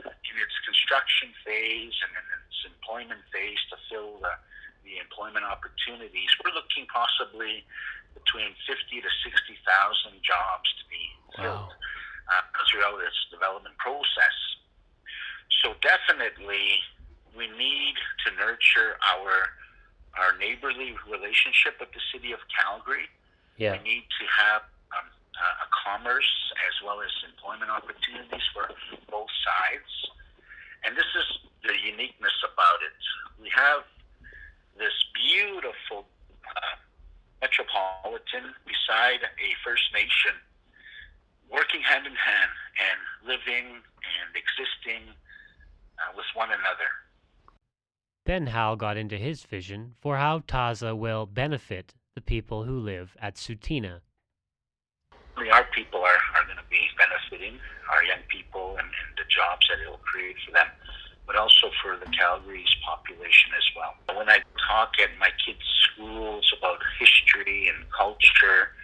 in 0.00 0.34
its 0.40 0.56
construction 0.64 1.28
phase 1.44 1.92
and 1.92 2.12
in 2.16 2.26
its 2.40 2.58
employment 2.64 3.20
phase 3.28 3.60
to 3.68 3.76
fill 3.92 4.16
the, 4.24 4.32
the 4.88 4.96
employment 4.96 5.44
opportunities, 5.44 6.30
we're 6.40 6.56
looking 6.56 6.88
possibly 6.88 7.68
between 8.16 8.56
50 8.64 9.04
to 9.04 9.10
60,000 9.28 10.24
jobs 10.24 10.68
to 10.80 10.84
be 10.88 11.04
filled 11.36 11.72
wow. 11.76 12.32
uh, 12.32 12.42
throughout 12.72 12.96
this 12.96 13.16
development 13.28 13.76
process. 13.76 14.36
So 15.60 15.76
definitely, 15.84 16.80
we 17.36 17.44
need 17.52 17.94
to 18.24 18.28
nurture 18.40 18.96
our 19.04 19.52
our 20.18 20.34
neighborly 20.42 20.96
relationship 21.06 21.78
with 21.78 21.92
the 21.94 22.02
city 22.10 22.32
of 22.32 22.40
Calgary. 22.50 23.06
Yeah. 23.60 23.76
We 23.76 23.84
need 23.84 24.08
to 24.08 24.24
have 24.40 24.64
um, 24.96 25.04
a 25.36 25.68
commerce 25.84 26.32
as 26.64 26.74
well 26.80 27.04
as 27.04 27.12
employment 27.28 27.68
opportunities 27.68 28.40
for 28.56 28.72
both 29.12 29.28
sides. 29.44 29.92
And 30.88 30.96
this 30.96 31.12
is 31.12 31.28
the 31.68 31.76
uniqueness 31.76 32.32
about 32.40 32.80
it. 32.80 32.96
We 33.36 33.52
have 33.52 33.84
this 34.80 34.96
beautiful 35.12 36.08
uh, 36.48 36.80
metropolitan 37.44 38.56
beside 38.64 39.28
a 39.28 39.48
First 39.62 39.92
Nation 39.92 40.40
working 41.52 41.84
hand 41.84 42.06
in 42.06 42.16
hand 42.16 42.52
and 42.80 43.28
living 43.28 43.76
and 43.76 44.28
existing 44.32 45.12
uh, 46.00 46.16
with 46.16 46.26
one 46.32 46.48
another. 46.48 46.88
Then 48.24 48.46
Hal 48.46 48.76
got 48.76 48.96
into 48.96 49.18
his 49.18 49.42
vision 49.42 49.96
for 50.00 50.16
how 50.16 50.38
Taza 50.48 50.96
will 50.96 51.26
benefit 51.26 51.92
the 52.14 52.20
people 52.20 52.64
who 52.64 52.78
live 52.78 53.16
at 53.20 53.36
Tsuut'ina. 53.36 54.00
Our 55.36 55.64
people 55.74 56.00
are, 56.00 56.20
are 56.36 56.44
going 56.44 56.58
to 56.58 56.68
be 56.70 56.84
benefiting, 56.98 57.58
our 57.90 58.04
young 58.04 58.20
people, 58.28 58.76
and, 58.78 58.86
and 58.86 59.10
the 59.16 59.24
jobs 59.30 59.66
that 59.70 59.80
it 59.80 59.88
will 59.88 60.04
create 60.04 60.36
for 60.44 60.52
them 60.52 60.66
but 61.30 61.38
also 61.38 61.70
for 61.80 61.96
the 61.96 62.10
Calgary's 62.10 62.74
population 62.84 63.52
as 63.56 63.62
well. 63.76 63.94
When 64.18 64.28
I 64.28 64.42
talk 64.66 64.98
at 65.00 65.10
my 65.20 65.30
kids' 65.46 65.62
schools 65.86 66.52
about 66.58 66.78
history 66.98 67.68
and 67.68 67.88
culture, 67.96 68.74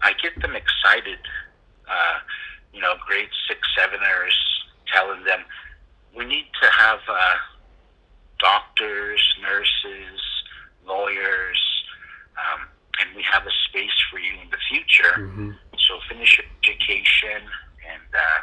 I 0.00 0.12
get 0.22 0.40
them 0.40 0.54
excited. 0.54 1.18
Uh, 1.90 2.18
you 2.72 2.80
know, 2.80 2.94
grade 3.04 3.28
six, 3.48 3.58
seveners, 3.76 4.38
telling 4.94 5.24
them 5.24 5.40
we 6.16 6.24
need 6.26 6.46
to 6.62 6.70
have 6.70 7.00
uh, 7.08 7.34
doctors, 8.38 9.20
nurses, 9.42 10.20
lawyers, 10.86 11.58
um, 12.36 12.68
and 13.00 13.16
we 13.16 13.22
have 13.22 13.42
a 13.46 13.54
space 13.68 13.96
for 14.10 14.18
you 14.18 14.32
in 14.42 14.50
the 14.50 14.62
future. 14.68 15.14
Mm-hmm. 15.18 15.50
So 15.78 15.98
finish 16.08 16.38
your 16.38 16.46
education 16.62 17.42
and 17.82 18.08
uh, 18.14 18.40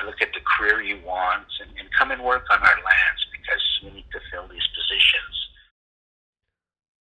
and 0.00 0.06
look 0.06 0.20
at 0.20 0.32
the 0.34 0.40
career 0.56 0.82
you 0.82 0.98
want 1.04 1.46
and, 1.60 1.70
and 1.78 1.88
come 1.96 2.10
and 2.10 2.22
work 2.22 2.44
on 2.50 2.58
our 2.58 2.66
lands 2.66 3.22
because 3.32 3.62
we 3.84 3.90
need 3.90 4.06
to 4.12 4.20
fill 4.30 4.48
these 4.48 4.66
positions. 4.74 5.36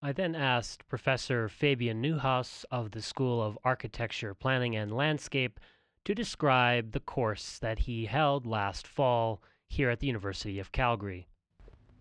I 0.01 0.11
then 0.13 0.35
asked 0.35 0.87
Professor 0.87 1.49
Fabian 1.49 2.01
Neuhaus 2.01 2.63
of 2.71 2.91
the 2.91 3.01
School 3.01 3.41
of 3.41 3.57
Architecture, 3.63 4.33
Planning 4.33 4.75
and 4.75 4.95
Landscape 4.95 5.59
to 6.05 6.15
describe 6.15 6.91
the 6.93 7.01
course 7.01 7.59
that 7.59 7.79
he 7.79 8.05
held 8.05 8.45
last 8.45 8.87
fall 8.87 9.41
here 9.67 9.89
at 9.89 9.99
the 9.99 10.07
University 10.07 10.57
of 10.57 10.71
Calgary. 10.71 11.27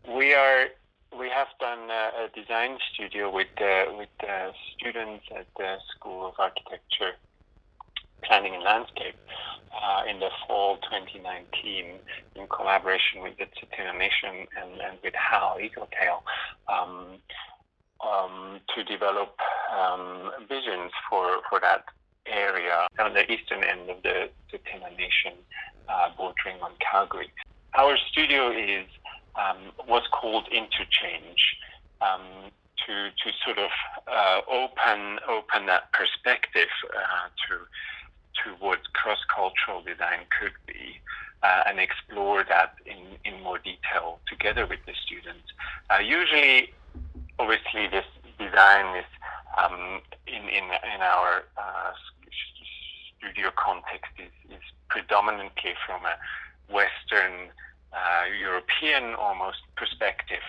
We 0.08 0.32
are 0.32 0.68
we 1.18 1.28
have 1.28 1.48
done 1.58 1.90
a, 1.90 2.24
a 2.24 2.28
design 2.34 2.78
studio 2.94 3.30
with 3.30 3.48
uh, 3.60 3.92
with 3.96 4.08
uh, 4.22 4.52
students 4.76 5.24
at 5.34 5.46
the 5.56 5.76
School 5.94 6.26
of 6.26 6.34
Architecture, 6.38 7.18
Planning 8.22 8.54
and 8.54 8.62
Landscape, 8.62 9.16
uh, 9.74 10.02
in 10.08 10.20
the 10.20 10.30
fall 10.46 10.76
2019 10.76 11.98
in 12.36 12.46
collaboration 12.48 13.22
with 13.22 13.36
the 13.38 13.44
Tsuut'ina 13.44 13.98
Nation 13.98 14.46
and, 14.60 14.80
and 14.80 14.98
with 15.02 15.14
Hal 15.14 15.56
Eagletail 15.60 16.22
um, 16.68 17.18
um, 18.00 18.60
to 18.74 18.84
develop 18.84 19.36
um, 19.74 20.30
visions 20.48 20.92
for, 21.10 21.42
for 21.50 21.58
that 21.60 21.84
area 22.26 22.86
on 22.98 23.14
the 23.14 23.30
eastern 23.30 23.64
end 23.64 23.90
of 23.90 24.02
the 24.02 24.30
Tsuut'ina 24.50 24.96
Nation 24.96 25.32
uh, 25.88 26.10
bordering 26.16 26.62
on 26.62 26.72
Calgary. 26.78 27.30
Our 27.74 27.96
studio 28.10 28.50
is 28.50 28.86
um, 29.38 29.72
was 29.86 30.02
called 30.12 30.48
Interchange 30.48 31.56
um, 32.00 32.50
to 32.86 33.10
to 33.10 33.32
sort 33.44 33.58
of 33.58 33.70
uh, 34.06 34.40
open 34.50 35.18
open 35.28 35.66
that 35.66 35.92
perspective 35.92 36.68
uh, 36.94 37.28
to 37.48 37.54
to 38.44 38.64
what 38.64 38.78
cross-cultural 38.92 39.82
design 39.82 40.20
could 40.40 40.52
be 40.66 41.00
uh, 41.42 41.64
and 41.66 41.80
explore 41.80 42.44
that 42.48 42.74
in, 42.86 43.18
in 43.24 43.42
more 43.42 43.58
detail 43.58 44.20
together 44.28 44.66
with 44.66 44.78
the 44.86 44.92
students. 45.04 45.48
Uh, 45.90 45.98
usually, 45.98 46.72
obviously, 47.38 47.88
this 47.90 48.04
design 48.38 48.96
is 48.96 49.04
um, 49.58 50.00
in, 50.26 50.42
in, 50.48 50.64
in 50.94 51.00
our 51.00 51.44
uh, 51.56 51.90
studio 53.18 53.50
context 53.56 54.12
is, 54.18 54.54
is 54.54 54.62
predominantly 54.88 55.74
from 55.86 56.02
a 56.04 56.14
Western 56.72 57.50
uh, 57.92 58.24
European 58.40 59.14
almost 59.14 59.58
perspective. 59.76 60.42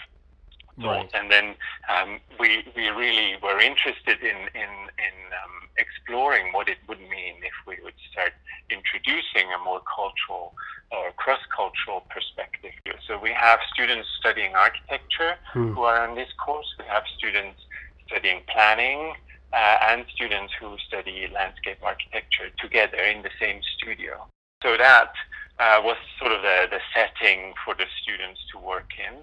Right. 0.80 1.10
And 1.14 1.30
then 1.30 1.56
um, 1.92 2.20
we, 2.40 2.64
we 2.76 2.88
really 2.88 3.36
were 3.44 3.60
interested 3.60 4.22
in, 4.22 4.38
in, 4.56 4.72
in 4.96 5.16
um, 5.36 5.68
exploring 5.78 6.54
what 6.54 6.70
it 6.70 6.78
would 6.88 7.02
mean 7.02 7.36
if 7.44 7.52
we 7.68 7.78
would 7.84 8.00
start 8.12 8.32
introducing 8.70 9.52
a 9.52 9.64
more 9.64 9.82
cultural 9.84 10.54
or 10.92 11.12
cross-cultural 11.18 12.06
perspective. 12.10 12.72
So 13.08 13.20
we 13.20 13.32
have 13.32 13.60
students 13.74 14.08
studying 14.20 14.56
architecture 14.56 15.36
hmm. 15.52 15.74
who 15.74 15.82
are 15.84 16.08
on 16.08 16.16
this 16.16 16.30
course. 16.44 16.68
We 16.80 16.86
have 16.86 17.04
students 17.18 17.60
studying 18.08 18.42
planning 18.48 19.16
uh, 19.54 19.78
and 19.90 20.06
students 20.14 20.54
who 20.60 20.78
study 20.88 21.30
landscape 21.34 21.80
architecture 21.84 22.50
together 22.58 22.98
in 22.98 23.22
the 23.22 23.32
same 23.40 23.62
studio. 23.78 24.28
So 24.64 24.78
that 24.78 25.14
uh, 25.60 25.82
was 25.84 25.98
sort 26.18 26.32
of 26.32 26.42
the, 26.42 26.68
the 26.72 26.80
setting 26.94 27.54
for 27.66 27.76
the 27.76 27.86
students 28.02 28.40
to 28.52 28.60
work 28.60 28.92
in. 28.98 29.16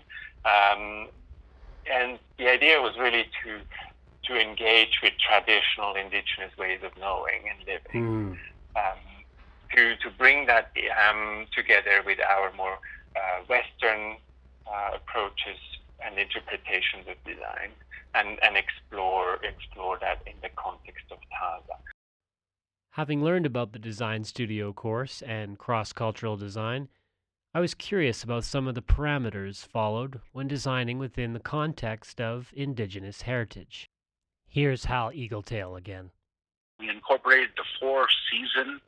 Um, 0.44 1.08
and 1.90 2.18
the 2.38 2.48
idea 2.48 2.80
was 2.80 2.96
really 2.98 3.24
to 3.44 3.60
to 4.24 4.40
engage 4.40 4.98
with 5.02 5.12
traditional 5.18 5.94
indigenous 5.94 6.50
ways 6.58 6.80
of 6.82 6.90
knowing 6.98 7.46
and 7.48 7.58
living. 7.60 8.02
Mm. 8.02 8.38
Um, 8.74 8.98
to, 9.74 9.96
to 9.96 10.10
bring 10.16 10.46
that 10.46 10.72
um, 11.08 11.46
together 11.54 12.02
with 12.04 12.18
our 12.20 12.52
more 12.56 12.78
uh, 13.14 13.44
Western 13.48 14.16
uh, 14.66 14.96
approaches 14.96 15.58
and 16.04 16.18
interpretations 16.18 17.06
of 17.08 17.16
design 17.24 17.70
and, 18.14 18.38
and 18.42 18.56
explore 18.56 19.38
explore 19.44 19.98
that 20.00 20.22
in 20.26 20.34
the 20.42 20.48
context 20.56 21.04
of 21.10 21.18
Taza. 21.30 21.76
Having 22.96 23.22
learned 23.22 23.44
about 23.44 23.74
the 23.74 23.78
design 23.78 24.24
studio 24.24 24.72
course 24.72 25.20
and 25.20 25.58
cross 25.58 25.92
cultural 25.92 26.38
design, 26.38 26.88
I 27.52 27.60
was 27.60 27.74
curious 27.74 28.24
about 28.24 28.44
some 28.44 28.66
of 28.66 28.74
the 28.74 28.80
parameters 28.80 29.66
followed 29.66 30.22
when 30.32 30.48
designing 30.48 30.98
within 30.98 31.34
the 31.34 31.38
context 31.38 32.22
of 32.22 32.54
Indigenous 32.56 33.20
heritage. 33.20 33.90
Here's 34.48 34.86
Hal 34.86 35.12
Eagletail 35.12 35.76
again. 35.76 36.10
We 36.80 36.88
incorporated 36.88 37.50
the 37.58 37.64
four 37.78 38.06
season 38.30 38.80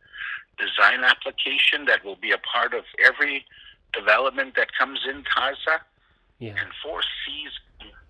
design 0.57 1.05
application 1.05 1.85
that 1.85 2.03
will 2.03 2.17
be 2.17 2.31
a 2.31 2.39
part 2.51 2.73
of 2.73 2.85
every 3.05 3.45
development 3.93 4.55
that 4.57 4.69
comes 4.73 5.01
in 5.07 5.23
Taza. 5.37 5.81
Yeah. 6.39 6.55
And 6.59 6.71
Four 6.83 7.03
Seas 7.03 7.53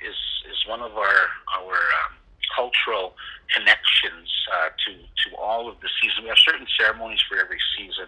is 0.01 0.15
is 0.49 0.69
one 0.69 0.81
of 0.81 0.93
our 0.93 1.29
our 1.59 1.73
um, 1.75 2.18
cultural 2.55 3.15
connections 3.55 4.29
uh, 4.53 4.69
to 4.87 4.93
to 4.95 5.37
all 5.37 5.69
of 5.69 5.81
the 5.81 5.89
season. 6.01 6.25
We 6.25 6.29
have 6.29 6.39
certain 6.39 6.67
ceremonies 6.79 7.21
for 7.29 7.39
every 7.39 7.59
season. 7.77 8.07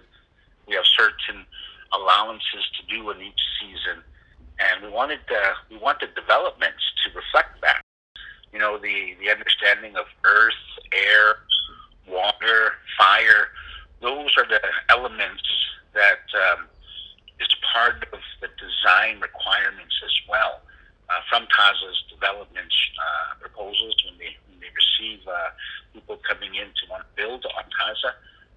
We 0.67 0.75
have 0.75 0.87
certain 0.87 1.45
allowances 1.93 2.65
to 2.79 2.87
do 2.87 3.11
in 3.11 3.21
each 3.21 3.43
season, 3.61 4.03
and 4.59 4.85
we 4.85 4.91
wanted 4.91 5.21
uh, 5.31 5.55
we 5.71 5.79
wanted 5.79 6.15
developments 6.15 6.83
to 7.05 7.11
reflect 7.17 7.61
that. 7.63 7.83
You 8.53 8.59
know, 8.59 8.79
the 8.79 9.17
the 9.21 9.31
understanding 9.31 9.97
of 9.97 10.07
earth, 10.25 10.65
air, 10.93 11.41
water, 12.09 12.75
fire. 12.99 13.49
Those 14.01 14.31
are 14.39 14.49
the 14.49 14.61
elements 14.89 15.43
that 15.93 16.25
um, 16.35 16.67
is 17.39 17.49
part 17.75 18.09
of 18.13 18.21
the 18.41 18.49
design 18.57 19.21
requirements 19.21 19.95
as 20.05 20.15
well 20.29 20.63
uh, 21.11 21.21
from 21.29 21.47
Taza's 21.51 21.99
development 22.07 22.71
uh, 22.71 23.35
proposals 23.43 23.97
when 24.07 24.15
they 24.19 24.39
when 24.47 24.63
they 24.63 24.71
receive 24.71 25.27
uh, 25.27 25.51
people 25.93 26.19
coming 26.23 26.55
in 26.55 26.71
to 26.71 26.83
want 26.87 27.03
to 27.03 27.11
build 27.19 27.45
on 27.45 27.65
Taza. 27.67 28.15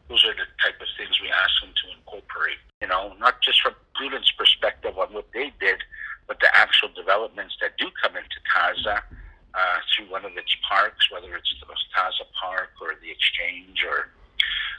Those 0.10 0.22
are 0.25 0.36
the 0.38 0.45
type 0.62 0.77
of 0.77 0.88
things 0.98 1.17
we 1.17 1.31
ask 1.33 1.53
them 1.63 1.74
to 1.74 1.86
incorporate. 1.98 2.62
You 2.81 2.88
know, 2.88 3.15
not 3.17 3.41
just 3.41 3.62
from 3.62 3.74
students' 3.95 4.31
perspective 4.38 4.98
on 4.98 5.13
what 5.13 5.31
they 5.33 5.51
did, 5.60 5.81
but 6.27 6.39
the 6.39 6.51
actual 6.53 6.89
developments 6.93 7.55
that 7.62 7.77
do 7.77 7.89
come 8.03 8.15
into 8.15 8.38
Taza 8.45 9.01
uh, 9.01 9.77
through 9.89 10.12
one 10.12 10.25
of 10.25 10.38
its 10.38 10.53
parks, 10.67 11.10
whether 11.10 11.33
it's 11.36 11.50
the 11.60 11.65
Taza 11.65 12.27
Park 12.38 12.72
or 12.81 12.93
the 13.01 13.10
Exchange 13.10 13.81
or 13.88 14.12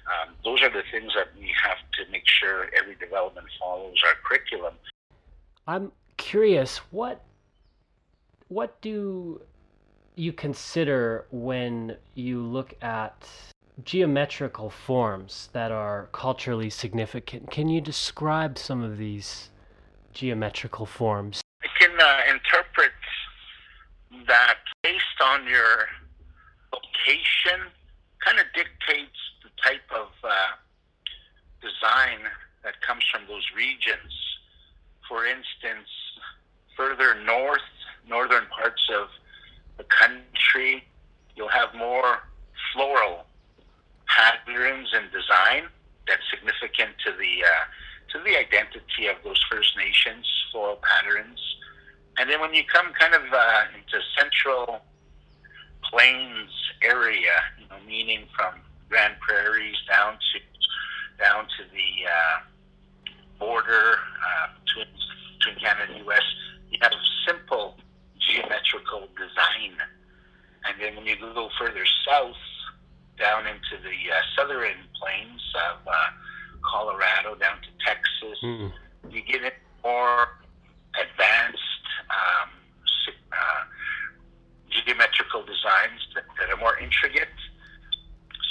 um, 0.04 0.34
those 0.44 0.60
are 0.62 0.68
the 0.68 0.82
things 0.92 1.12
that 1.16 1.28
we 1.38 1.50
have 1.62 1.78
to 1.96 2.10
make 2.12 2.28
sure 2.28 2.68
every 2.76 2.94
development 2.96 3.46
follows 3.58 3.96
our 4.06 4.12
curriculum. 4.22 4.74
I'm 5.66 5.92
curious, 6.18 6.78
what 6.90 7.23
what 8.54 8.80
do 8.80 9.40
you 10.14 10.32
consider 10.32 11.26
when 11.32 11.96
you 12.14 12.40
look 12.40 12.72
at 12.80 13.28
geometrical 13.84 14.70
forms 14.70 15.48
that 15.52 15.72
are 15.72 16.08
culturally 16.12 16.70
significant? 16.70 17.50
Can 17.50 17.68
you 17.68 17.80
describe 17.80 18.56
some 18.56 18.80
of 18.80 18.96
these 18.96 19.50
geometrical 20.12 20.86
forms? 20.86 21.40
I 21.64 21.66
can 21.80 21.90
uh, 22.00 22.32
interpret 22.32 22.92
that 24.28 24.58
based 24.84 25.20
on 25.20 25.48
your 25.48 25.88
location, 26.72 27.66
kind 28.24 28.38
of 28.38 28.46
dictates 28.54 29.18
the 29.42 29.50
type 29.60 29.90
of 29.90 30.10
uh, 30.22 30.30
design 31.60 32.30
that 32.62 32.80
comes 32.82 33.02
from 33.12 33.22
those 33.26 33.46
regions. 33.56 34.12
For 35.08 35.26
instance, 35.26 35.88
further 36.76 37.16
north, 37.26 37.73
northern 38.08 38.46
parts 38.46 38.88
of 38.94 39.08
the 39.76 39.84
country, 39.84 40.84
you'll 41.36 41.48
have 41.48 41.74
more 41.74 42.20
floral 42.72 43.26
patterns 44.06 44.88
and 44.94 45.10
design 45.10 45.68
that's 46.06 46.22
significant 46.30 46.90
to 47.04 47.12
the 47.12 47.44
uh, 47.44 47.64
to 48.12 48.18
the 48.24 48.36
identity 48.36 49.06
of 49.08 49.16
those 49.24 49.42
First 49.50 49.76
Nations 49.76 50.26
floral 50.52 50.76
patterns. 50.76 51.40
And 52.16 52.30
then 52.30 52.40
when 52.40 52.54
you 52.54 52.62
come 52.64 52.92
kind 52.92 53.14
of 53.14 53.22
uh, 53.32 53.64
into 53.74 53.98
central 54.16 54.80
plains 55.90 56.50
area, 56.82 57.32
you 57.58 57.66
know, 57.68 57.76
meaning 57.86 58.26
from 58.36 58.54
Grand 58.88 59.18
Prairies 59.20 59.76
down 59.88 60.14
to 60.14 60.40
down 61.22 61.44
to 61.44 61.64
the 61.72 62.06
uh, 62.06 62.40
border 63.38 63.96
uh, 63.96 64.48
between, 64.64 64.86
between 65.38 65.64
Canada 65.64 65.92
and 65.92 66.04
U.S. 66.06 66.22
You 66.70 66.78
have 66.82 66.92
simple 67.26 67.76
geometrical 68.44 69.08
design, 69.16 69.76
and 70.64 70.80
then 70.80 70.96
when 70.96 71.06
you 71.06 71.16
go 71.16 71.48
further 71.58 71.84
south, 72.06 72.36
down 73.18 73.46
into 73.46 73.80
the 73.82 74.12
uh, 74.12 74.20
southern 74.36 74.76
plains 75.00 75.40
of 75.70 75.86
uh, 75.86 75.92
Colorado, 76.64 77.34
down 77.36 77.56
to 77.62 77.68
Texas, 77.84 78.38
mm 78.42 78.72
you 79.10 79.20
get 79.20 79.44
it 79.44 79.52
more 79.84 80.28
advanced 80.98 81.84
um, 82.08 82.48
uh, 83.30 83.64
geometrical 84.70 85.42
designs 85.42 86.00
that, 86.14 86.24
that 86.40 86.50
are 86.50 86.56
more 86.56 86.78
intricate. 86.78 87.28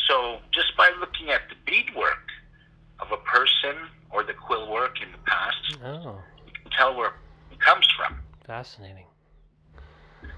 So 0.08 0.38
just 0.52 0.78
by 0.78 0.92
looking 1.00 1.32
at 1.32 1.42
the 1.50 1.56
beadwork 1.66 2.30
of 3.00 3.12
a 3.12 3.18
person 3.18 3.90
or 4.12 4.24
the 4.24 4.34
quill 4.34 4.72
work 4.72 5.02
in 5.02 5.12
the 5.12 5.18
past, 5.26 5.78
oh. 5.84 6.22
you 6.46 6.54
can 6.54 6.72
tell 6.72 6.96
where 6.96 7.14
it 7.52 7.60
comes 7.60 7.88
from. 7.98 8.20
Fascinating. 8.46 9.06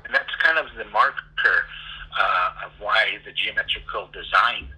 And 0.06 0.14
that's 0.14 0.34
kind 0.42 0.58
of 0.58 0.68
the 0.78 0.86
marker 0.86 1.66
uh, 2.18 2.66
of 2.66 2.72
why 2.80 3.18
the 3.26 3.32
geometrical 3.34 4.08
design 4.14 4.70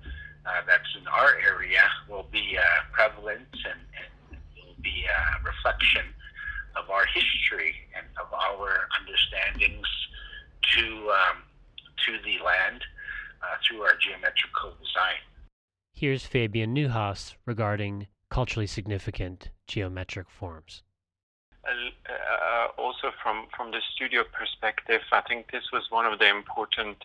uh, 0.46 0.62
that's 0.66 0.88
in 1.00 1.06
our 1.08 1.36
area 1.44 1.84
will 2.10 2.26
be 2.32 2.58
uh, 2.58 2.64
prevalent 2.94 3.52
and, 3.52 3.80
and 4.00 4.40
will 4.56 4.82
be 4.82 5.04
a 5.04 5.44
reflection 5.44 6.06
of 6.78 6.90
our 6.90 7.06
history 7.08 7.76
and 7.96 8.08
of 8.22 8.32
our 8.34 8.88
understandings 9.00 9.88
to 10.74 11.12
um, 11.12 11.44
to 12.06 12.14
the 12.24 12.44
land 12.46 12.82
uh, 13.42 13.58
through 13.68 13.82
our 13.82 13.96
geometrical 14.00 14.72
design. 14.80 15.20
Here's 15.94 16.26
Fabian 16.26 16.76
Neuhaus 16.76 17.34
regarding 17.46 18.08
culturally 18.30 18.68
significant 18.68 19.50
geometric 19.68 20.30
forms. 20.30 20.84
Uh, 21.66 21.70
also 22.78 23.12
from 23.22 23.48
from 23.56 23.72
the 23.72 23.82
studio 23.94 24.24
perspective, 24.32 25.02
I 25.12 25.22
think 25.22 25.52
this 25.52 25.72
was 25.72 25.90
one 25.90 26.06
of 26.06 26.20
the 26.20 26.30
important, 26.30 26.98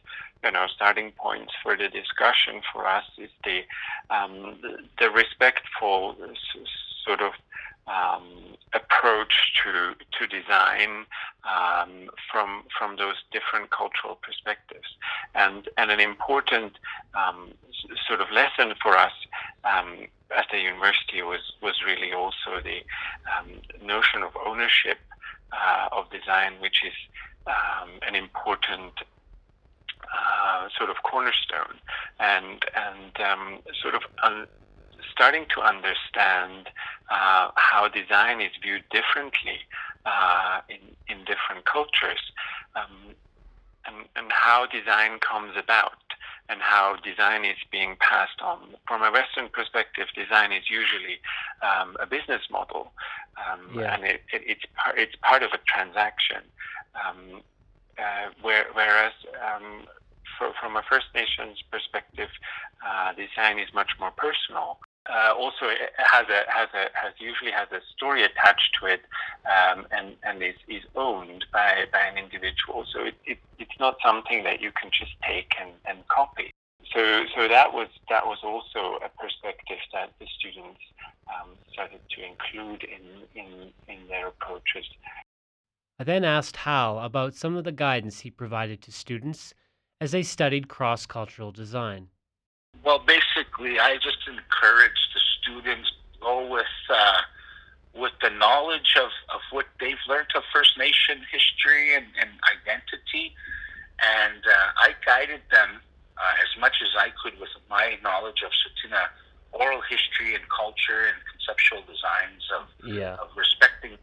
you 0.45 0.51
know, 0.51 0.67
starting 0.75 1.13
points 1.13 1.53
for 1.63 1.77
the 1.77 1.89
discussion 1.89 2.63
for 2.73 2.87
us 2.87 3.05
is 3.19 3.31
the 3.45 3.63
um, 4.11 4.59
the, 4.63 4.79
the 4.99 5.11
respectful 5.11 6.17
sort 7.05 7.21
of 7.21 7.33
um, 7.87 8.57
approach 8.75 9.53
to 9.63 9.95
to 10.19 10.27
design 10.27 11.07
um, 11.45 12.11
from 12.31 12.65
from 12.79 12.97
those 12.97 13.17
different 13.33 13.71
cultural 13.71 14.19
perspectives, 14.23 14.89
and 15.35 15.69
and 15.77 15.91
an 15.91 16.01
important 16.01 16.73
um, 17.15 17.53
sort 18.07 18.21
of 18.21 18.31
lesson 18.31 18.75
for 18.83 18.97
us 18.97 19.13
um, 19.65 20.07
at 20.37 20.47
the 20.53 20.59
university 20.59 21.23
was 21.23 21.53
was 21.61 21.83
really 21.85 22.13
also 22.13 22.61
the 22.63 22.81
um, 23.37 23.51
notion 23.87 24.23
of 24.23 24.31
ownership 24.47 24.99
uh, 25.53 25.89
of 25.93 26.11
design, 26.11 26.55
which 26.61 26.83
is 26.85 26.95
um, 27.47 27.91
an 28.07 28.15
important 28.15 28.93
uh, 30.13 30.69
sort 30.77 30.91
of 30.91 30.97
cornerstone, 31.03 31.79
and 32.19 32.65
and 32.75 33.13
sort 33.81 33.95
of. 33.95 34.03
Un- 34.23 34.47
starting 35.13 35.45
to 35.55 35.61
understand 35.61 36.69
uh, 37.11 37.51
how 37.57 37.87
design 37.89 38.41
is 38.41 38.51
viewed 38.63 38.83
differently 38.91 39.61
uh, 40.07 40.61
in, 40.69 40.81
in 41.09 41.25
different 41.25 41.65
cultures 41.65 42.33
um, 42.75 43.15
and, 43.87 44.09
and 44.17 44.33
how 44.33 44.67
design 44.67 45.19
comes 45.21 45.53
about 45.57 45.93
and 46.49 46.61
how 46.61 46.97
design 47.05 47.45
is 47.45 47.57
being 47.71 47.97
passed 48.01 48.41
on. 48.43 48.75
From 48.87 49.03
a 49.03 49.11
Western 49.11 49.49
perspective, 49.49 50.07
design 50.15 50.53
is 50.53 50.69
usually 50.69 51.21
um, 51.63 51.97
a 52.01 52.07
business 52.07 52.43
model, 52.51 52.93
um, 53.39 53.79
yeah. 53.79 53.95
and 53.95 54.05
it, 54.05 54.23
it, 54.33 54.43
it's 54.47 54.65
part 54.77 54.99
it's 54.99 55.17
part 55.23 55.43
of 55.43 55.51
a 55.53 55.59
transaction. 55.67 56.43
Um, 56.95 57.43
uh, 57.99 58.31
where, 58.41 58.67
whereas 58.73 59.13
um, 59.37 59.85
for, 60.39 60.53
from 60.61 60.77
a 60.77 60.83
First 60.89 61.07
Nations 61.15 61.63
perspective, 61.71 62.29
uh, 62.87 63.13
design 63.13 63.59
is 63.59 63.69
much 63.75 63.91
more 64.01 64.11
personal. 64.13 64.79
Uh, 65.11 65.35
also 65.37 65.67
has 65.99 66.27
a 66.29 66.51
has 66.51 66.69
a 66.75 66.87
has 66.95 67.13
usually 67.19 67.51
has 67.51 67.69
a 67.73 67.81
story 67.95 68.23
attached 68.23 68.77
to 68.81 68.87
it, 68.87 69.01
um, 69.47 69.87
and 69.91 70.15
and 70.23 70.43
is, 70.43 70.55
is 70.69 70.83
owned 70.95 71.45
by, 71.53 71.85
by 71.93 72.01
an 72.01 72.19
individual. 72.19 72.85
So 72.93 73.05
it, 73.05 73.15
it, 73.25 73.39
it's 73.59 73.79
not 73.81 73.97
something 74.05 74.45
that 74.45 74.61
you 74.61 74.71
can 74.81 74.91
just 74.93 75.13
take 75.27 75.53
and, 75.61 75.73
and 75.87 76.07
copy. 76.09 76.53
So 76.95 77.25
so 77.35 77.49
that 77.49 77.73
was 77.73 77.89
that 78.11 78.25
was 78.27 78.39
also 78.45 78.99
a 79.05 79.09
perspective 79.21 79.79
that 79.93 80.13
the 80.21 80.27
students 80.39 80.81
um, 81.29 81.51
started 81.73 82.01
to 82.11 82.25
include 82.25 82.85
in, 82.85 83.41
in 83.41 83.73
in 83.89 84.07
their 84.09 84.29
approaches. 84.29 84.85
I 85.99 86.05
then 86.05 86.25
asked 86.25 86.57
Hal 86.59 86.99
about 87.01 87.35
some 87.35 87.57
of 87.57 87.65
the 87.65 87.73
guidance 87.73 88.21
he 88.21 88.31
provided 88.31 88.83
to 88.83 88.93
students 88.93 89.53
as 90.01 90.13
they 90.13 90.23
studied 90.23 90.69
cross 90.69 91.07
cultural 91.07 91.53
design. 91.53 92.09
Well, 92.85 92.99
basically, 92.99 93.79
I 93.79 93.95
just 93.97 94.19
encourage 94.27 94.99
the 95.15 95.21
students 95.41 95.93
go 96.21 96.47
with 96.51 96.67
uh, 96.93 97.21
with 97.95 98.13
the 98.23 98.31
knowledge 98.31 98.97
of, 98.97 99.11
of 99.35 99.41
what 99.51 99.67
they've 99.79 100.01
learned 100.09 100.29
of 100.35 100.43
First 100.53 100.79
Nation 100.79 101.21
history 101.31 101.95
and, 101.95 102.07
and 102.19 102.31
identity, 102.49 103.35
and 104.01 104.43
uh, 104.47 104.73
I 104.81 104.95
guided 105.05 105.43
them 105.53 105.81
uh, 106.17 106.43
as 106.43 106.61
much 106.61 106.77
as 106.83 106.89
I 106.99 107.13
could 107.23 107.39
with 107.39 107.51
my 107.69 107.99
knowledge 108.03 108.43
of 108.45 108.51
Tsuut'ina 108.51 109.09
oral 109.53 109.83
history 109.83 110.35
and 110.35 110.43
culture 110.49 111.07
and 111.07 111.17
conceptual 111.31 111.83
designs 111.87 112.43
of 112.57 112.67
yeah. 112.89 113.15
of 113.21 113.29
respecting 113.37 113.97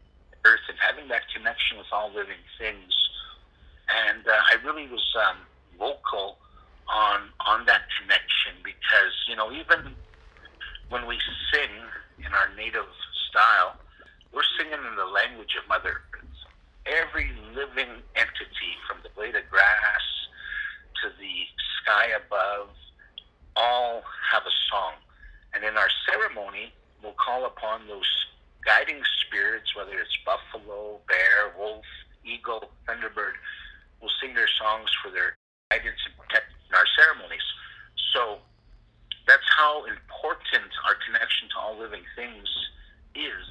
Earth 0.46 0.64
and 0.68 0.78
having 0.78 1.08
that 1.08 1.22
connection 1.34 1.76
with 1.76 1.88
all 1.92 2.08
living 2.14 2.40
things. 2.56 2.94
And 4.08 4.26
uh, 4.26 4.32
I 4.32 4.56
really 4.64 4.88
was 4.88 5.04
um, 5.18 5.36
vocal 5.78 6.38
on 6.90 7.30
on 7.46 7.66
that 7.66 7.82
connection 8.00 8.58
because 8.64 9.14
you 9.28 9.36
know 9.36 9.52
even 9.52 9.94
when 10.90 11.06
we 11.06 11.18
sing 11.52 11.70
in 12.18 12.32
our 12.34 12.50
native 12.56 12.90
style, 13.30 13.78
we're 14.34 14.46
singing 14.58 14.78
in 14.78 14.96
the 14.96 15.06
language 15.06 15.56
of 15.56 15.66
Mother 15.68 16.02
Earth. 16.12 16.26
Every 16.86 17.30
living 17.54 18.02
entity, 18.16 18.72
from 18.88 18.98
the 19.02 19.10
blade 19.14 19.36
of 19.36 19.48
grass 19.48 20.04
to 21.02 21.08
the 21.18 21.34
sky 21.80 22.10
above, 22.18 22.68
all 23.56 24.02
have 24.32 24.42
a 24.42 24.54
song. 24.70 24.94
And 25.54 25.64
in 25.64 25.76
our 25.76 25.88
ceremony, 26.10 26.72
we'll 27.02 27.18
call 27.18 27.46
upon 27.46 27.86
those 27.86 28.08
guiding 28.64 29.02
spirits, 29.22 29.74
whether 29.76 29.94
it's 29.94 30.16
buffalo, 30.26 30.98
bear, 31.06 31.54
wolf, 31.56 31.84
eagle, 32.24 32.70
thunderbird, 32.88 33.38
will 34.02 34.12
sing 34.20 34.34
their 34.34 34.50
songs 34.58 34.90
for 35.02 35.10
their 35.10 35.36
guidance 35.70 36.00
and 36.06 36.14
protection 36.18 36.58
in 36.68 36.74
our 36.74 36.86
ceremonies. 36.98 37.46
So 38.12 38.38
that's 39.26 39.46
how 39.56 39.84
important 39.84 40.70
our 40.86 40.96
connection 41.06 41.48
to 41.54 41.56
all 41.58 41.78
living 41.78 42.02
things 42.16 42.48
is 43.14 43.46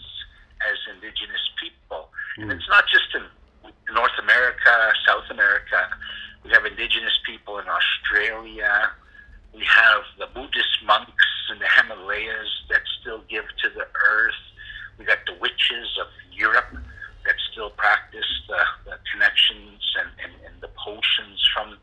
as 0.59 0.77
Indigenous 0.91 1.45
people. 1.55 2.09
Mm. 2.37 2.43
And 2.43 2.51
it's 2.51 2.67
not 2.67 2.83
just 2.91 3.07
in 3.15 3.23
North 3.93 4.17
America, 4.21 4.93
South 5.07 5.29
America. 5.31 5.87
We 6.43 6.51
have 6.51 6.65
Indigenous 6.65 7.19
people 7.25 7.59
in 7.59 7.65
Australia. 7.67 8.91
We 9.55 9.63
have 9.63 10.03
the 10.17 10.27
Buddhist 10.27 10.83
monks 10.85 11.27
in 11.51 11.59
the 11.59 11.67
Himalayas 11.67 12.51
that 12.69 12.81
still 13.01 13.23
give 13.29 13.45
to 13.63 13.69
the 13.71 13.87
earth. 13.87 14.43
We 14.97 15.05
got 15.05 15.19
the 15.25 15.39
witches 15.39 15.87
of 15.99 16.07
Europe 16.31 16.75
that 17.25 17.35
still 17.51 17.71
practice 17.71 18.27
the, 18.47 18.59
the 18.85 18.97
connections 19.11 19.79
and, 19.99 20.09
and, 20.23 20.33
and 20.45 20.55
the 20.61 20.69
potions 20.75 21.39
from 21.55 21.77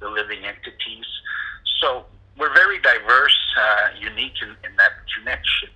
the 0.00 0.08
living 0.08 0.44
entities. 0.44 1.06
So 1.80 2.04
we're 2.40 2.54
very 2.54 2.78
diverse, 2.80 3.38
uh, 3.58 3.88
unique 4.00 4.40
in, 4.42 4.48
in, 4.64 4.76
that 4.76 4.92
connection. 5.16 5.68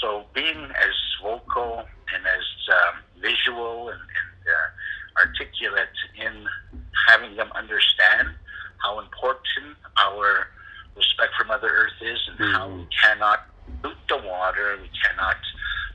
So 0.00 0.24
being 0.34 0.56
as 0.56 0.94
vocal 1.22 1.84
and 2.14 2.26
as 2.26 2.46
um, 2.72 3.02
visual 3.20 3.90
and, 3.90 4.00
and 4.00 4.42
uh, 4.48 5.20
articulate 5.20 5.96
in 6.18 6.46
having 7.06 7.36
them 7.36 7.50
understand 7.54 8.28
how 8.78 8.98
important 9.00 9.76
our 9.98 10.48
respect 10.96 11.32
for 11.38 11.44
Mother 11.44 11.68
Earth 11.68 12.00
is 12.00 12.18
and 12.28 12.38
mm-hmm. 12.38 12.54
how 12.54 12.68
we 12.68 12.86
cannot 13.02 13.46
pollute 13.82 13.98
the 14.08 14.16
water, 14.16 14.78
we 14.80 14.90
cannot 15.04 15.36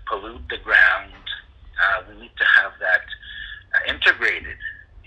pollute 0.07 0.47
the 0.49 0.57
ground. 0.57 1.11
Uh, 1.81 2.03
we 2.07 2.21
need 2.21 2.31
to 2.37 2.45
have 2.61 2.71
that 2.79 3.01
uh, 3.73 3.91
integrated 3.91 4.57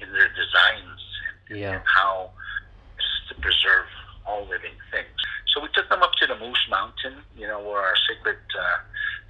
in 0.03 0.13
their 0.13 0.29
designs 0.29 1.01
and, 1.49 1.59
yeah. 1.59 1.73
and 1.75 1.83
how 1.87 2.31
to 3.29 3.35
preserve 3.37 3.87
all 4.29 4.45
living 4.45 4.77
things. 4.93 5.09
So 5.49 5.63
we 5.63 5.69
took 5.75 5.89
them 5.89 6.03
up 6.03 6.13
to 6.21 6.27
the 6.27 6.37
Moose 6.37 6.67
Mountain, 6.71 7.25
you 7.35 7.49
know, 7.49 7.59
where 7.61 7.81
our 7.81 7.97
sacred 8.07 8.37
uh, 8.53 8.79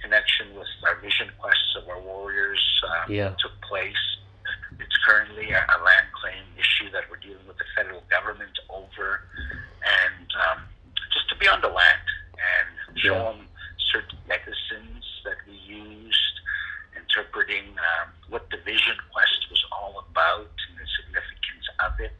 connection 0.03 0.53
with 0.53 0.67
our 0.85 0.99
vision 0.99 1.31
quests 1.39 1.75
of 1.79 1.87
our 1.87 2.01
warriors 2.01 2.59
um, 2.83 3.11
yeah. 3.11 3.33
took 3.39 3.55
place. 3.61 4.03
It's 4.79 4.97
currently 5.07 5.51
a, 5.51 5.63
a, 5.63 5.77
land 5.83 6.07
claim 6.13 6.43
issue 6.57 6.91
that 6.91 7.03
we're 7.09 7.23
dealing 7.23 7.47
with 7.47 7.57
the 7.57 7.65
federal 7.75 8.03
government 8.09 8.51
over, 8.69 9.21
and 9.83 10.27
um, 10.51 10.59
just 11.13 11.29
to 11.29 11.35
be 11.37 11.47
on 11.47 11.61
the 11.61 11.67
land 11.67 12.07
and 12.35 12.99
show 12.99 13.15
yeah. 13.15 13.23
them 13.31 13.47
certain 13.91 14.19
medicines 14.27 15.03
that 15.25 15.39
we 15.47 15.55
used, 15.55 16.35
interpreting 16.95 17.75
um, 17.75 18.11
what 18.29 18.49
the 18.51 18.57
vision 18.63 18.95
quest 19.11 19.39
was 19.49 19.63
all 19.71 20.05
about 20.11 20.51
and 20.69 20.73
the 20.77 20.87
significance 20.99 21.65
of 21.83 21.99
it 21.99 22.15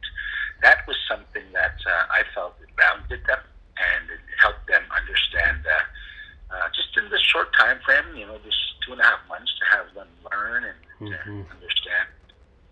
that 0.62 0.86
was 0.86 0.96
something 1.08 1.44
that 1.52 1.76
uh, 1.86 2.04
I 2.10 2.22
felt 2.34 2.54
it 2.62 2.74
grounded 2.76 3.24
them 3.26 3.40
and 3.76 4.10
it 4.10 4.20
helped 4.40 4.66
them 4.68 4.82
understand 4.92 5.64
uh, 5.64 6.54
uh, 6.54 6.68
just 6.74 6.96
in 6.96 7.10
this 7.10 7.22
short 7.22 7.54
time 7.56 7.78
frame, 7.84 8.16
you 8.16 8.26
know, 8.26 8.38
this 8.44 8.56
two 8.84 8.92
and 8.92 9.00
a 9.00 9.04
half 9.04 9.20
months 9.28 9.52
to 9.58 9.64
have 9.76 9.94
them 9.94 10.08
learn 10.30 10.64
and 10.64 10.78
mm-hmm. 11.00 11.42
understand 11.50 12.08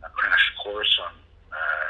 a 0.04 0.10
crash 0.10 0.52
course 0.62 0.98
on 1.04 1.12
uh, 1.52 1.88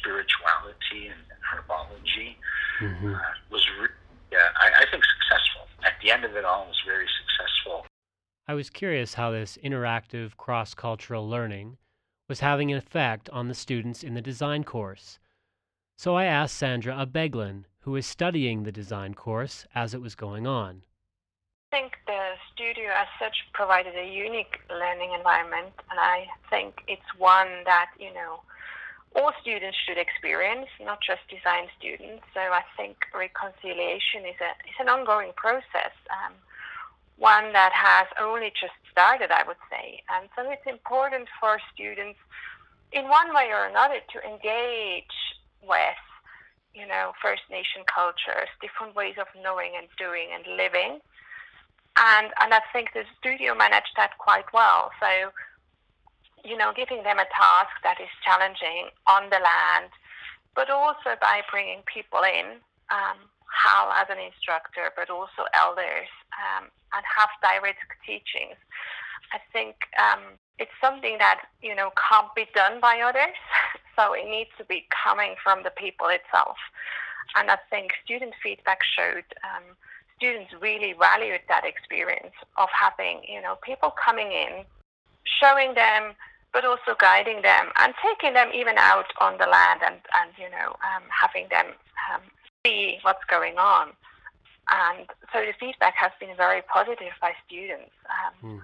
spirituality 0.00 1.08
and, 1.12 1.22
and 1.30 1.40
herbology 1.46 2.34
mm-hmm. 2.80 3.14
Uh, 3.14 3.18
was, 3.50 3.66
re- 3.80 3.88
I, 4.34 4.82
I 4.82 4.84
think, 4.90 5.04
successful. 5.04 5.62
At 5.84 5.94
the 6.02 6.10
end 6.10 6.24
of 6.24 6.36
it 6.36 6.44
all, 6.44 6.64
it 6.64 6.68
was 6.68 6.82
very 6.86 7.06
successful. 7.22 7.86
I 8.48 8.54
was 8.54 8.65
curious 8.76 9.14
how 9.14 9.30
this 9.30 9.58
interactive 9.64 10.36
cross 10.36 10.74
cultural 10.74 11.26
learning 11.26 11.78
was 12.28 12.40
having 12.40 12.70
an 12.70 12.76
effect 12.76 13.30
on 13.30 13.48
the 13.48 13.54
students 13.54 14.04
in 14.04 14.12
the 14.12 14.20
design 14.20 14.64
course. 14.64 15.18
So 15.96 16.14
I 16.14 16.26
asked 16.26 16.56
Sandra 16.56 16.94
Abegglen, 16.94 17.64
who 17.80 17.92
was 17.92 18.04
studying 18.04 18.62
the 18.62 18.72
design 18.72 19.14
course 19.14 19.64
as 19.74 19.94
it 19.94 20.02
was 20.02 20.14
going 20.14 20.46
on. 20.46 20.82
I 21.72 21.76
think 21.76 21.92
the 22.06 22.34
studio 22.52 22.90
as 22.94 23.08
such 23.18 23.36
provided 23.54 23.96
a 23.96 24.06
unique 24.06 24.60
learning 24.68 25.12
environment, 25.16 25.72
and 25.90 25.98
I 25.98 26.26
think 26.50 26.82
it's 26.86 27.10
one 27.16 27.64
that, 27.64 27.90
you 27.98 28.12
know, 28.12 28.42
all 29.16 29.32
students 29.40 29.78
should 29.86 29.96
experience, 29.96 30.68
not 30.84 30.98
just 31.00 31.22
design 31.30 31.68
students. 31.78 32.24
So 32.34 32.40
I 32.40 32.62
think 32.76 32.98
reconciliation 33.14 34.28
is, 34.28 34.36
a, 34.44 34.52
is 34.68 34.76
an 34.78 34.90
ongoing 34.90 35.32
process, 35.34 35.96
um, 36.12 36.34
one 37.18 37.52
that 37.52 37.72
has 37.72 38.06
only 38.20 38.52
just 38.60 38.76
started, 38.90 39.30
I 39.30 39.42
would 39.46 39.56
say. 39.70 40.02
And 40.10 40.28
so 40.36 40.50
it's 40.50 40.66
important 40.66 41.28
for 41.40 41.58
students, 41.72 42.18
in 42.92 43.08
one 43.08 43.34
way 43.34 43.48
or 43.50 43.66
another, 43.66 44.00
to 44.12 44.18
engage 44.22 45.16
with, 45.62 46.02
you 46.74 46.86
know, 46.86 47.12
First 47.22 47.42
Nation 47.50 47.82
cultures, 47.92 48.48
different 48.60 48.94
ways 48.94 49.16
of 49.18 49.26
knowing 49.42 49.72
and 49.76 49.88
doing 49.98 50.28
and 50.34 50.44
living. 50.56 51.00
And, 51.96 52.28
and 52.40 52.52
I 52.52 52.60
think 52.72 52.92
the 52.92 53.04
studio 53.18 53.54
managed 53.54 53.96
that 53.96 54.18
quite 54.18 54.52
well. 54.52 54.90
So, 55.00 55.32
you 56.44 56.56
know, 56.56 56.72
giving 56.76 57.02
them 57.02 57.18
a 57.18 57.24
task 57.24 57.72
that 57.82 57.98
is 58.00 58.12
challenging 58.22 58.90
on 59.08 59.30
the 59.30 59.40
land, 59.40 59.90
but 60.54 60.68
also 60.70 61.16
by 61.20 61.40
bringing 61.50 61.80
people 61.92 62.20
in, 62.20 62.60
um, 62.90 63.16
Hal 63.56 63.90
as 63.92 64.06
an 64.10 64.20
instructor, 64.20 64.92
but 64.96 65.08
also 65.08 65.48
elders, 65.56 66.12
um, 66.36 66.68
and 66.92 67.02
have 67.08 67.32
direct 67.40 67.80
teachings. 68.04 68.60
I 69.32 69.40
think 69.52 69.76
um, 69.96 70.36
it's 70.58 70.76
something 70.80 71.18
that 71.18 71.48
you 71.62 71.74
know 71.74 71.90
can't 71.96 72.32
be 72.36 72.46
done 72.54 72.80
by 72.80 73.00
others, 73.00 73.36
so 73.96 74.12
it 74.12 74.28
needs 74.28 74.50
to 74.58 74.64
be 74.64 74.86
coming 74.92 75.34
from 75.42 75.62
the 75.62 75.72
people 75.72 76.08
itself. 76.08 76.56
And 77.34 77.50
I 77.50 77.58
think 77.70 77.92
student 78.04 78.34
feedback 78.42 78.80
showed 78.84 79.26
um, 79.42 79.74
students 80.16 80.52
really 80.60 80.94
valued 80.94 81.40
that 81.48 81.64
experience 81.64 82.36
of 82.56 82.68
having 82.72 83.22
you 83.28 83.40
know 83.40 83.56
people 83.64 83.92
coming 83.96 84.32
in, 84.32 84.64
showing 85.24 85.74
them, 85.74 86.14
but 86.52 86.64
also 86.64 86.96
guiding 86.98 87.42
them 87.42 87.68
and 87.78 87.92
taking 88.00 88.32
them 88.34 88.48
even 88.54 88.78
out 88.78 89.12
on 89.20 89.36
the 89.38 89.46
land 89.46 89.80
and 89.84 90.00
and 90.22 90.30
you 90.38 90.48
know 90.50 90.76
um, 90.84 91.04
having 91.10 91.48
them 91.50 91.66
um, 92.08 92.22
see 92.66 92.98
what's 93.02 93.24
going 93.30 93.58
on. 93.58 93.88
And 94.70 95.06
so 95.32 95.40
the 95.40 95.54
feedback 95.60 95.94
has 95.94 96.10
been 96.18 96.36
very 96.36 96.62
positive 96.62 97.12
by 97.20 97.32
students. 97.46 97.92
Mm 98.42 98.60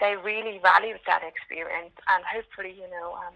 they 0.00 0.16
really 0.16 0.58
valued 0.62 1.00
that 1.06 1.22
experience, 1.22 1.94
and 2.08 2.24
hopefully, 2.24 2.74
you 2.76 2.88
know, 2.90 3.14
um, 3.14 3.34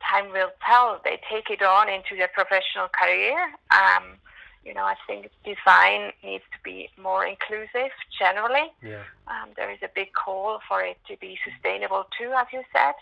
time 0.00 0.32
will 0.32 0.50
tell. 0.64 1.00
They 1.04 1.20
take 1.30 1.50
it 1.50 1.62
on 1.62 1.88
into 1.88 2.16
their 2.16 2.28
professional 2.28 2.88
career. 2.88 3.36
Um, 3.70 4.18
you 4.64 4.74
know, 4.74 4.84
I 4.84 4.94
think 5.06 5.30
design 5.44 6.12
needs 6.22 6.44
to 6.52 6.58
be 6.62 6.90
more 7.00 7.24
inclusive 7.24 7.90
generally. 8.18 8.70
Yeah. 8.82 9.02
Um, 9.26 9.50
there 9.56 9.70
is 9.70 9.78
a 9.82 9.88
big 9.94 10.12
call 10.12 10.60
for 10.68 10.82
it 10.82 10.98
to 11.08 11.16
be 11.16 11.38
sustainable 11.44 12.06
too, 12.16 12.32
as 12.36 12.46
you 12.52 12.62
said. 12.72 12.94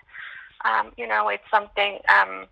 Um, 0.65 0.93
you 0.97 1.07
know, 1.07 1.29
it's 1.29 1.45
something 1.51 1.99
um, 2.09 2.47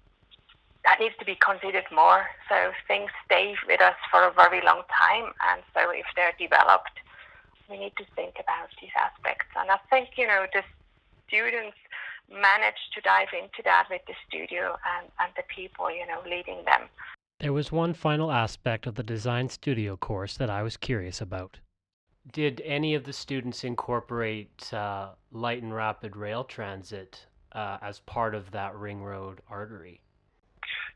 that 0.85 1.01
needs 1.01 1.15
to 1.19 1.25
be 1.25 1.37
considered 1.37 1.85
more. 1.93 2.27
So 2.49 2.73
things 2.87 3.11
stay 3.25 3.55
with 3.67 3.81
us 3.81 3.97
for 4.11 4.23
a 4.25 4.33
very 4.33 4.61
long 4.65 4.83
time, 4.93 5.33
and 5.51 5.63
so 5.73 5.91
if 5.91 6.07
they're 6.15 6.37
developed, 6.39 7.01
we 7.69 7.79
need 7.79 7.97
to 7.97 8.05
think 8.15 8.35
about 8.39 8.69
these 8.81 8.93
aspects. 8.97 9.49
And 9.57 9.71
I 9.71 9.79
think 9.91 10.11
you 10.17 10.27
know 10.27 10.47
the 10.53 10.63
students 11.27 11.77
manage 12.31 12.81
to 12.95 13.01
dive 13.01 13.29
into 13.33 13.63
that 13.65 13.87
with 13.91 14.03
the 14.07 14.15
studio 14.27 14.77
and, 14.97 15.09
and 15.21 15.33
the 15.37 15.43
people 15.55 15.91
you 15.91 16.07
know 16.07 16.21
leading 16.25 16.65
them. 16.65 16.89
There 17.41 17.53
was 17.53 17.73
one 17.73 17.95
final 17.95 18.31
aspect 18.31 18.87
of 18.87 18.95
the 18.95 19.03
design 19.03 19.49
studio 19.49 19.97
course 19.97 20.37
that 20.37 20.51
I 20.51 20.63
was 20.63 20.77
curious 20.77 21.21
about. 21.21 21.59
Did 22.33 22.63
any 22.65 22.95
of 22.95 23.05
the 23.05 23.13
students 23.13 23.65
incorporate 23.65 24.73
uh, 24.73 25.11
light 25.31 25.63
and 25.63 25.75
rapid 25.75 26.17
rail 26.17 26.45
transit 26.45 27.27
uh, 27.53 27.79
as 27.83 28.01
part 28.01 28.35
of 28.35 28.51
that 28.53 28.75
ring 28.75 29.03
road 29.03 29.41
artery? 29.51 30.01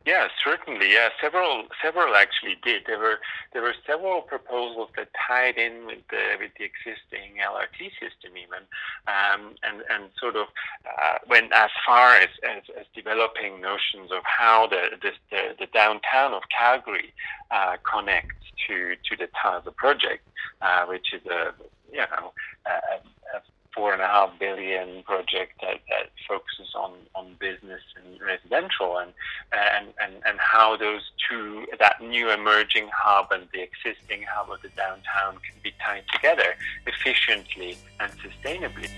Yeah, 0.06 0.28
certainly. 0.42 0.92
Yeah, 0.92 1.10
several 1.20 1.64
several 1.82 2.14
actually 2.14 2.56
did. 2.62 2.84
There 2.86 2.98
were 2.98 3.18
there 3.52 3.62
were 3.62 3.74
several 3.86 4.22
proposals 4.22 4.88
that 4.96 5.08
tied 5.28 5.58
in 5.58 5.86
with 5.86 6.06
the 6.08 6.36
with 6.38 6.52
the 6.58 6.64
existing 6.64 7.36
LRT 7.36 7.90
system 8.00 8.36
even, 8.36 8.64
um, 9.06 9.54
and 9.62 9.82
and 9.90 10.10
sort 10.18 10.36
of 10.36 10.46
uh, 10.86 11.18
went 11.28 11.52
as 11.52 11.70
far 11.86 12.14
as, 12.14 12.28
as, 12.48 12.62
as, 12.78 12.86
developing 12.94 13.60
notions 13.60 14.10
of 14.10 14.22
how 14.24 14.66
the 14.66 14.96
the, 15.02 15.10
the, 15.30 15.42
the 15.58 15.66
downtown 15.66 16.32
of 16.32 16.42
Calgary 16.56 17.12
uh, 17.50 17.76
connects 17.82 18.46
to 18.66 18.94
to 19.10 19.16
the 19.16 19.28
TAZA 19.36 19.74
project, 19.76 20.26
uh, 20.62 20.86
which 20.86 21.12
is 21.12 21.26
a 21.26 21.52
you 21.92 21.98
know 21.98 22.32
a, 22.66 22.70
a 23.36 23.40
four 23.74 23.92
and 23.92 24.02
a 24.02 24.06
half 24.06 24.30
billion 24.38 25.02
project 25.04 25.52
that, 25.60 25.80
that 25.88 26.10
focuses 26.26 26.74
on, 26.74 26.92
on 27.14 27.34
business 27.38 27.80
and 27.96 28.20
residential 28.20 28.98
and, 28.98 29.12
and, 29.52 29.88
and, 30.02 30.14
and 30.26 30.38
how 30.38 30.76
those 30.76 31.10
two, 31.28 31.66
that 31.78 32.00
new 32.00 32.30
emerging 32.30 32.88
hub 32.94 33.30
and 33.30 33.48
the 33.52 33.62
existing 33.62 34.24
hub 34.28 34.50
of 34.50 34.60
the 34.62 34.68
downtown 34.70 35.34
can 35.34 35.56
be 35.62 35.72
tied 35.84 36.04
together 36.12 36.54
efficiently 36.86 37.76
and 38.00 38.12
sustainably. 38.12 38.90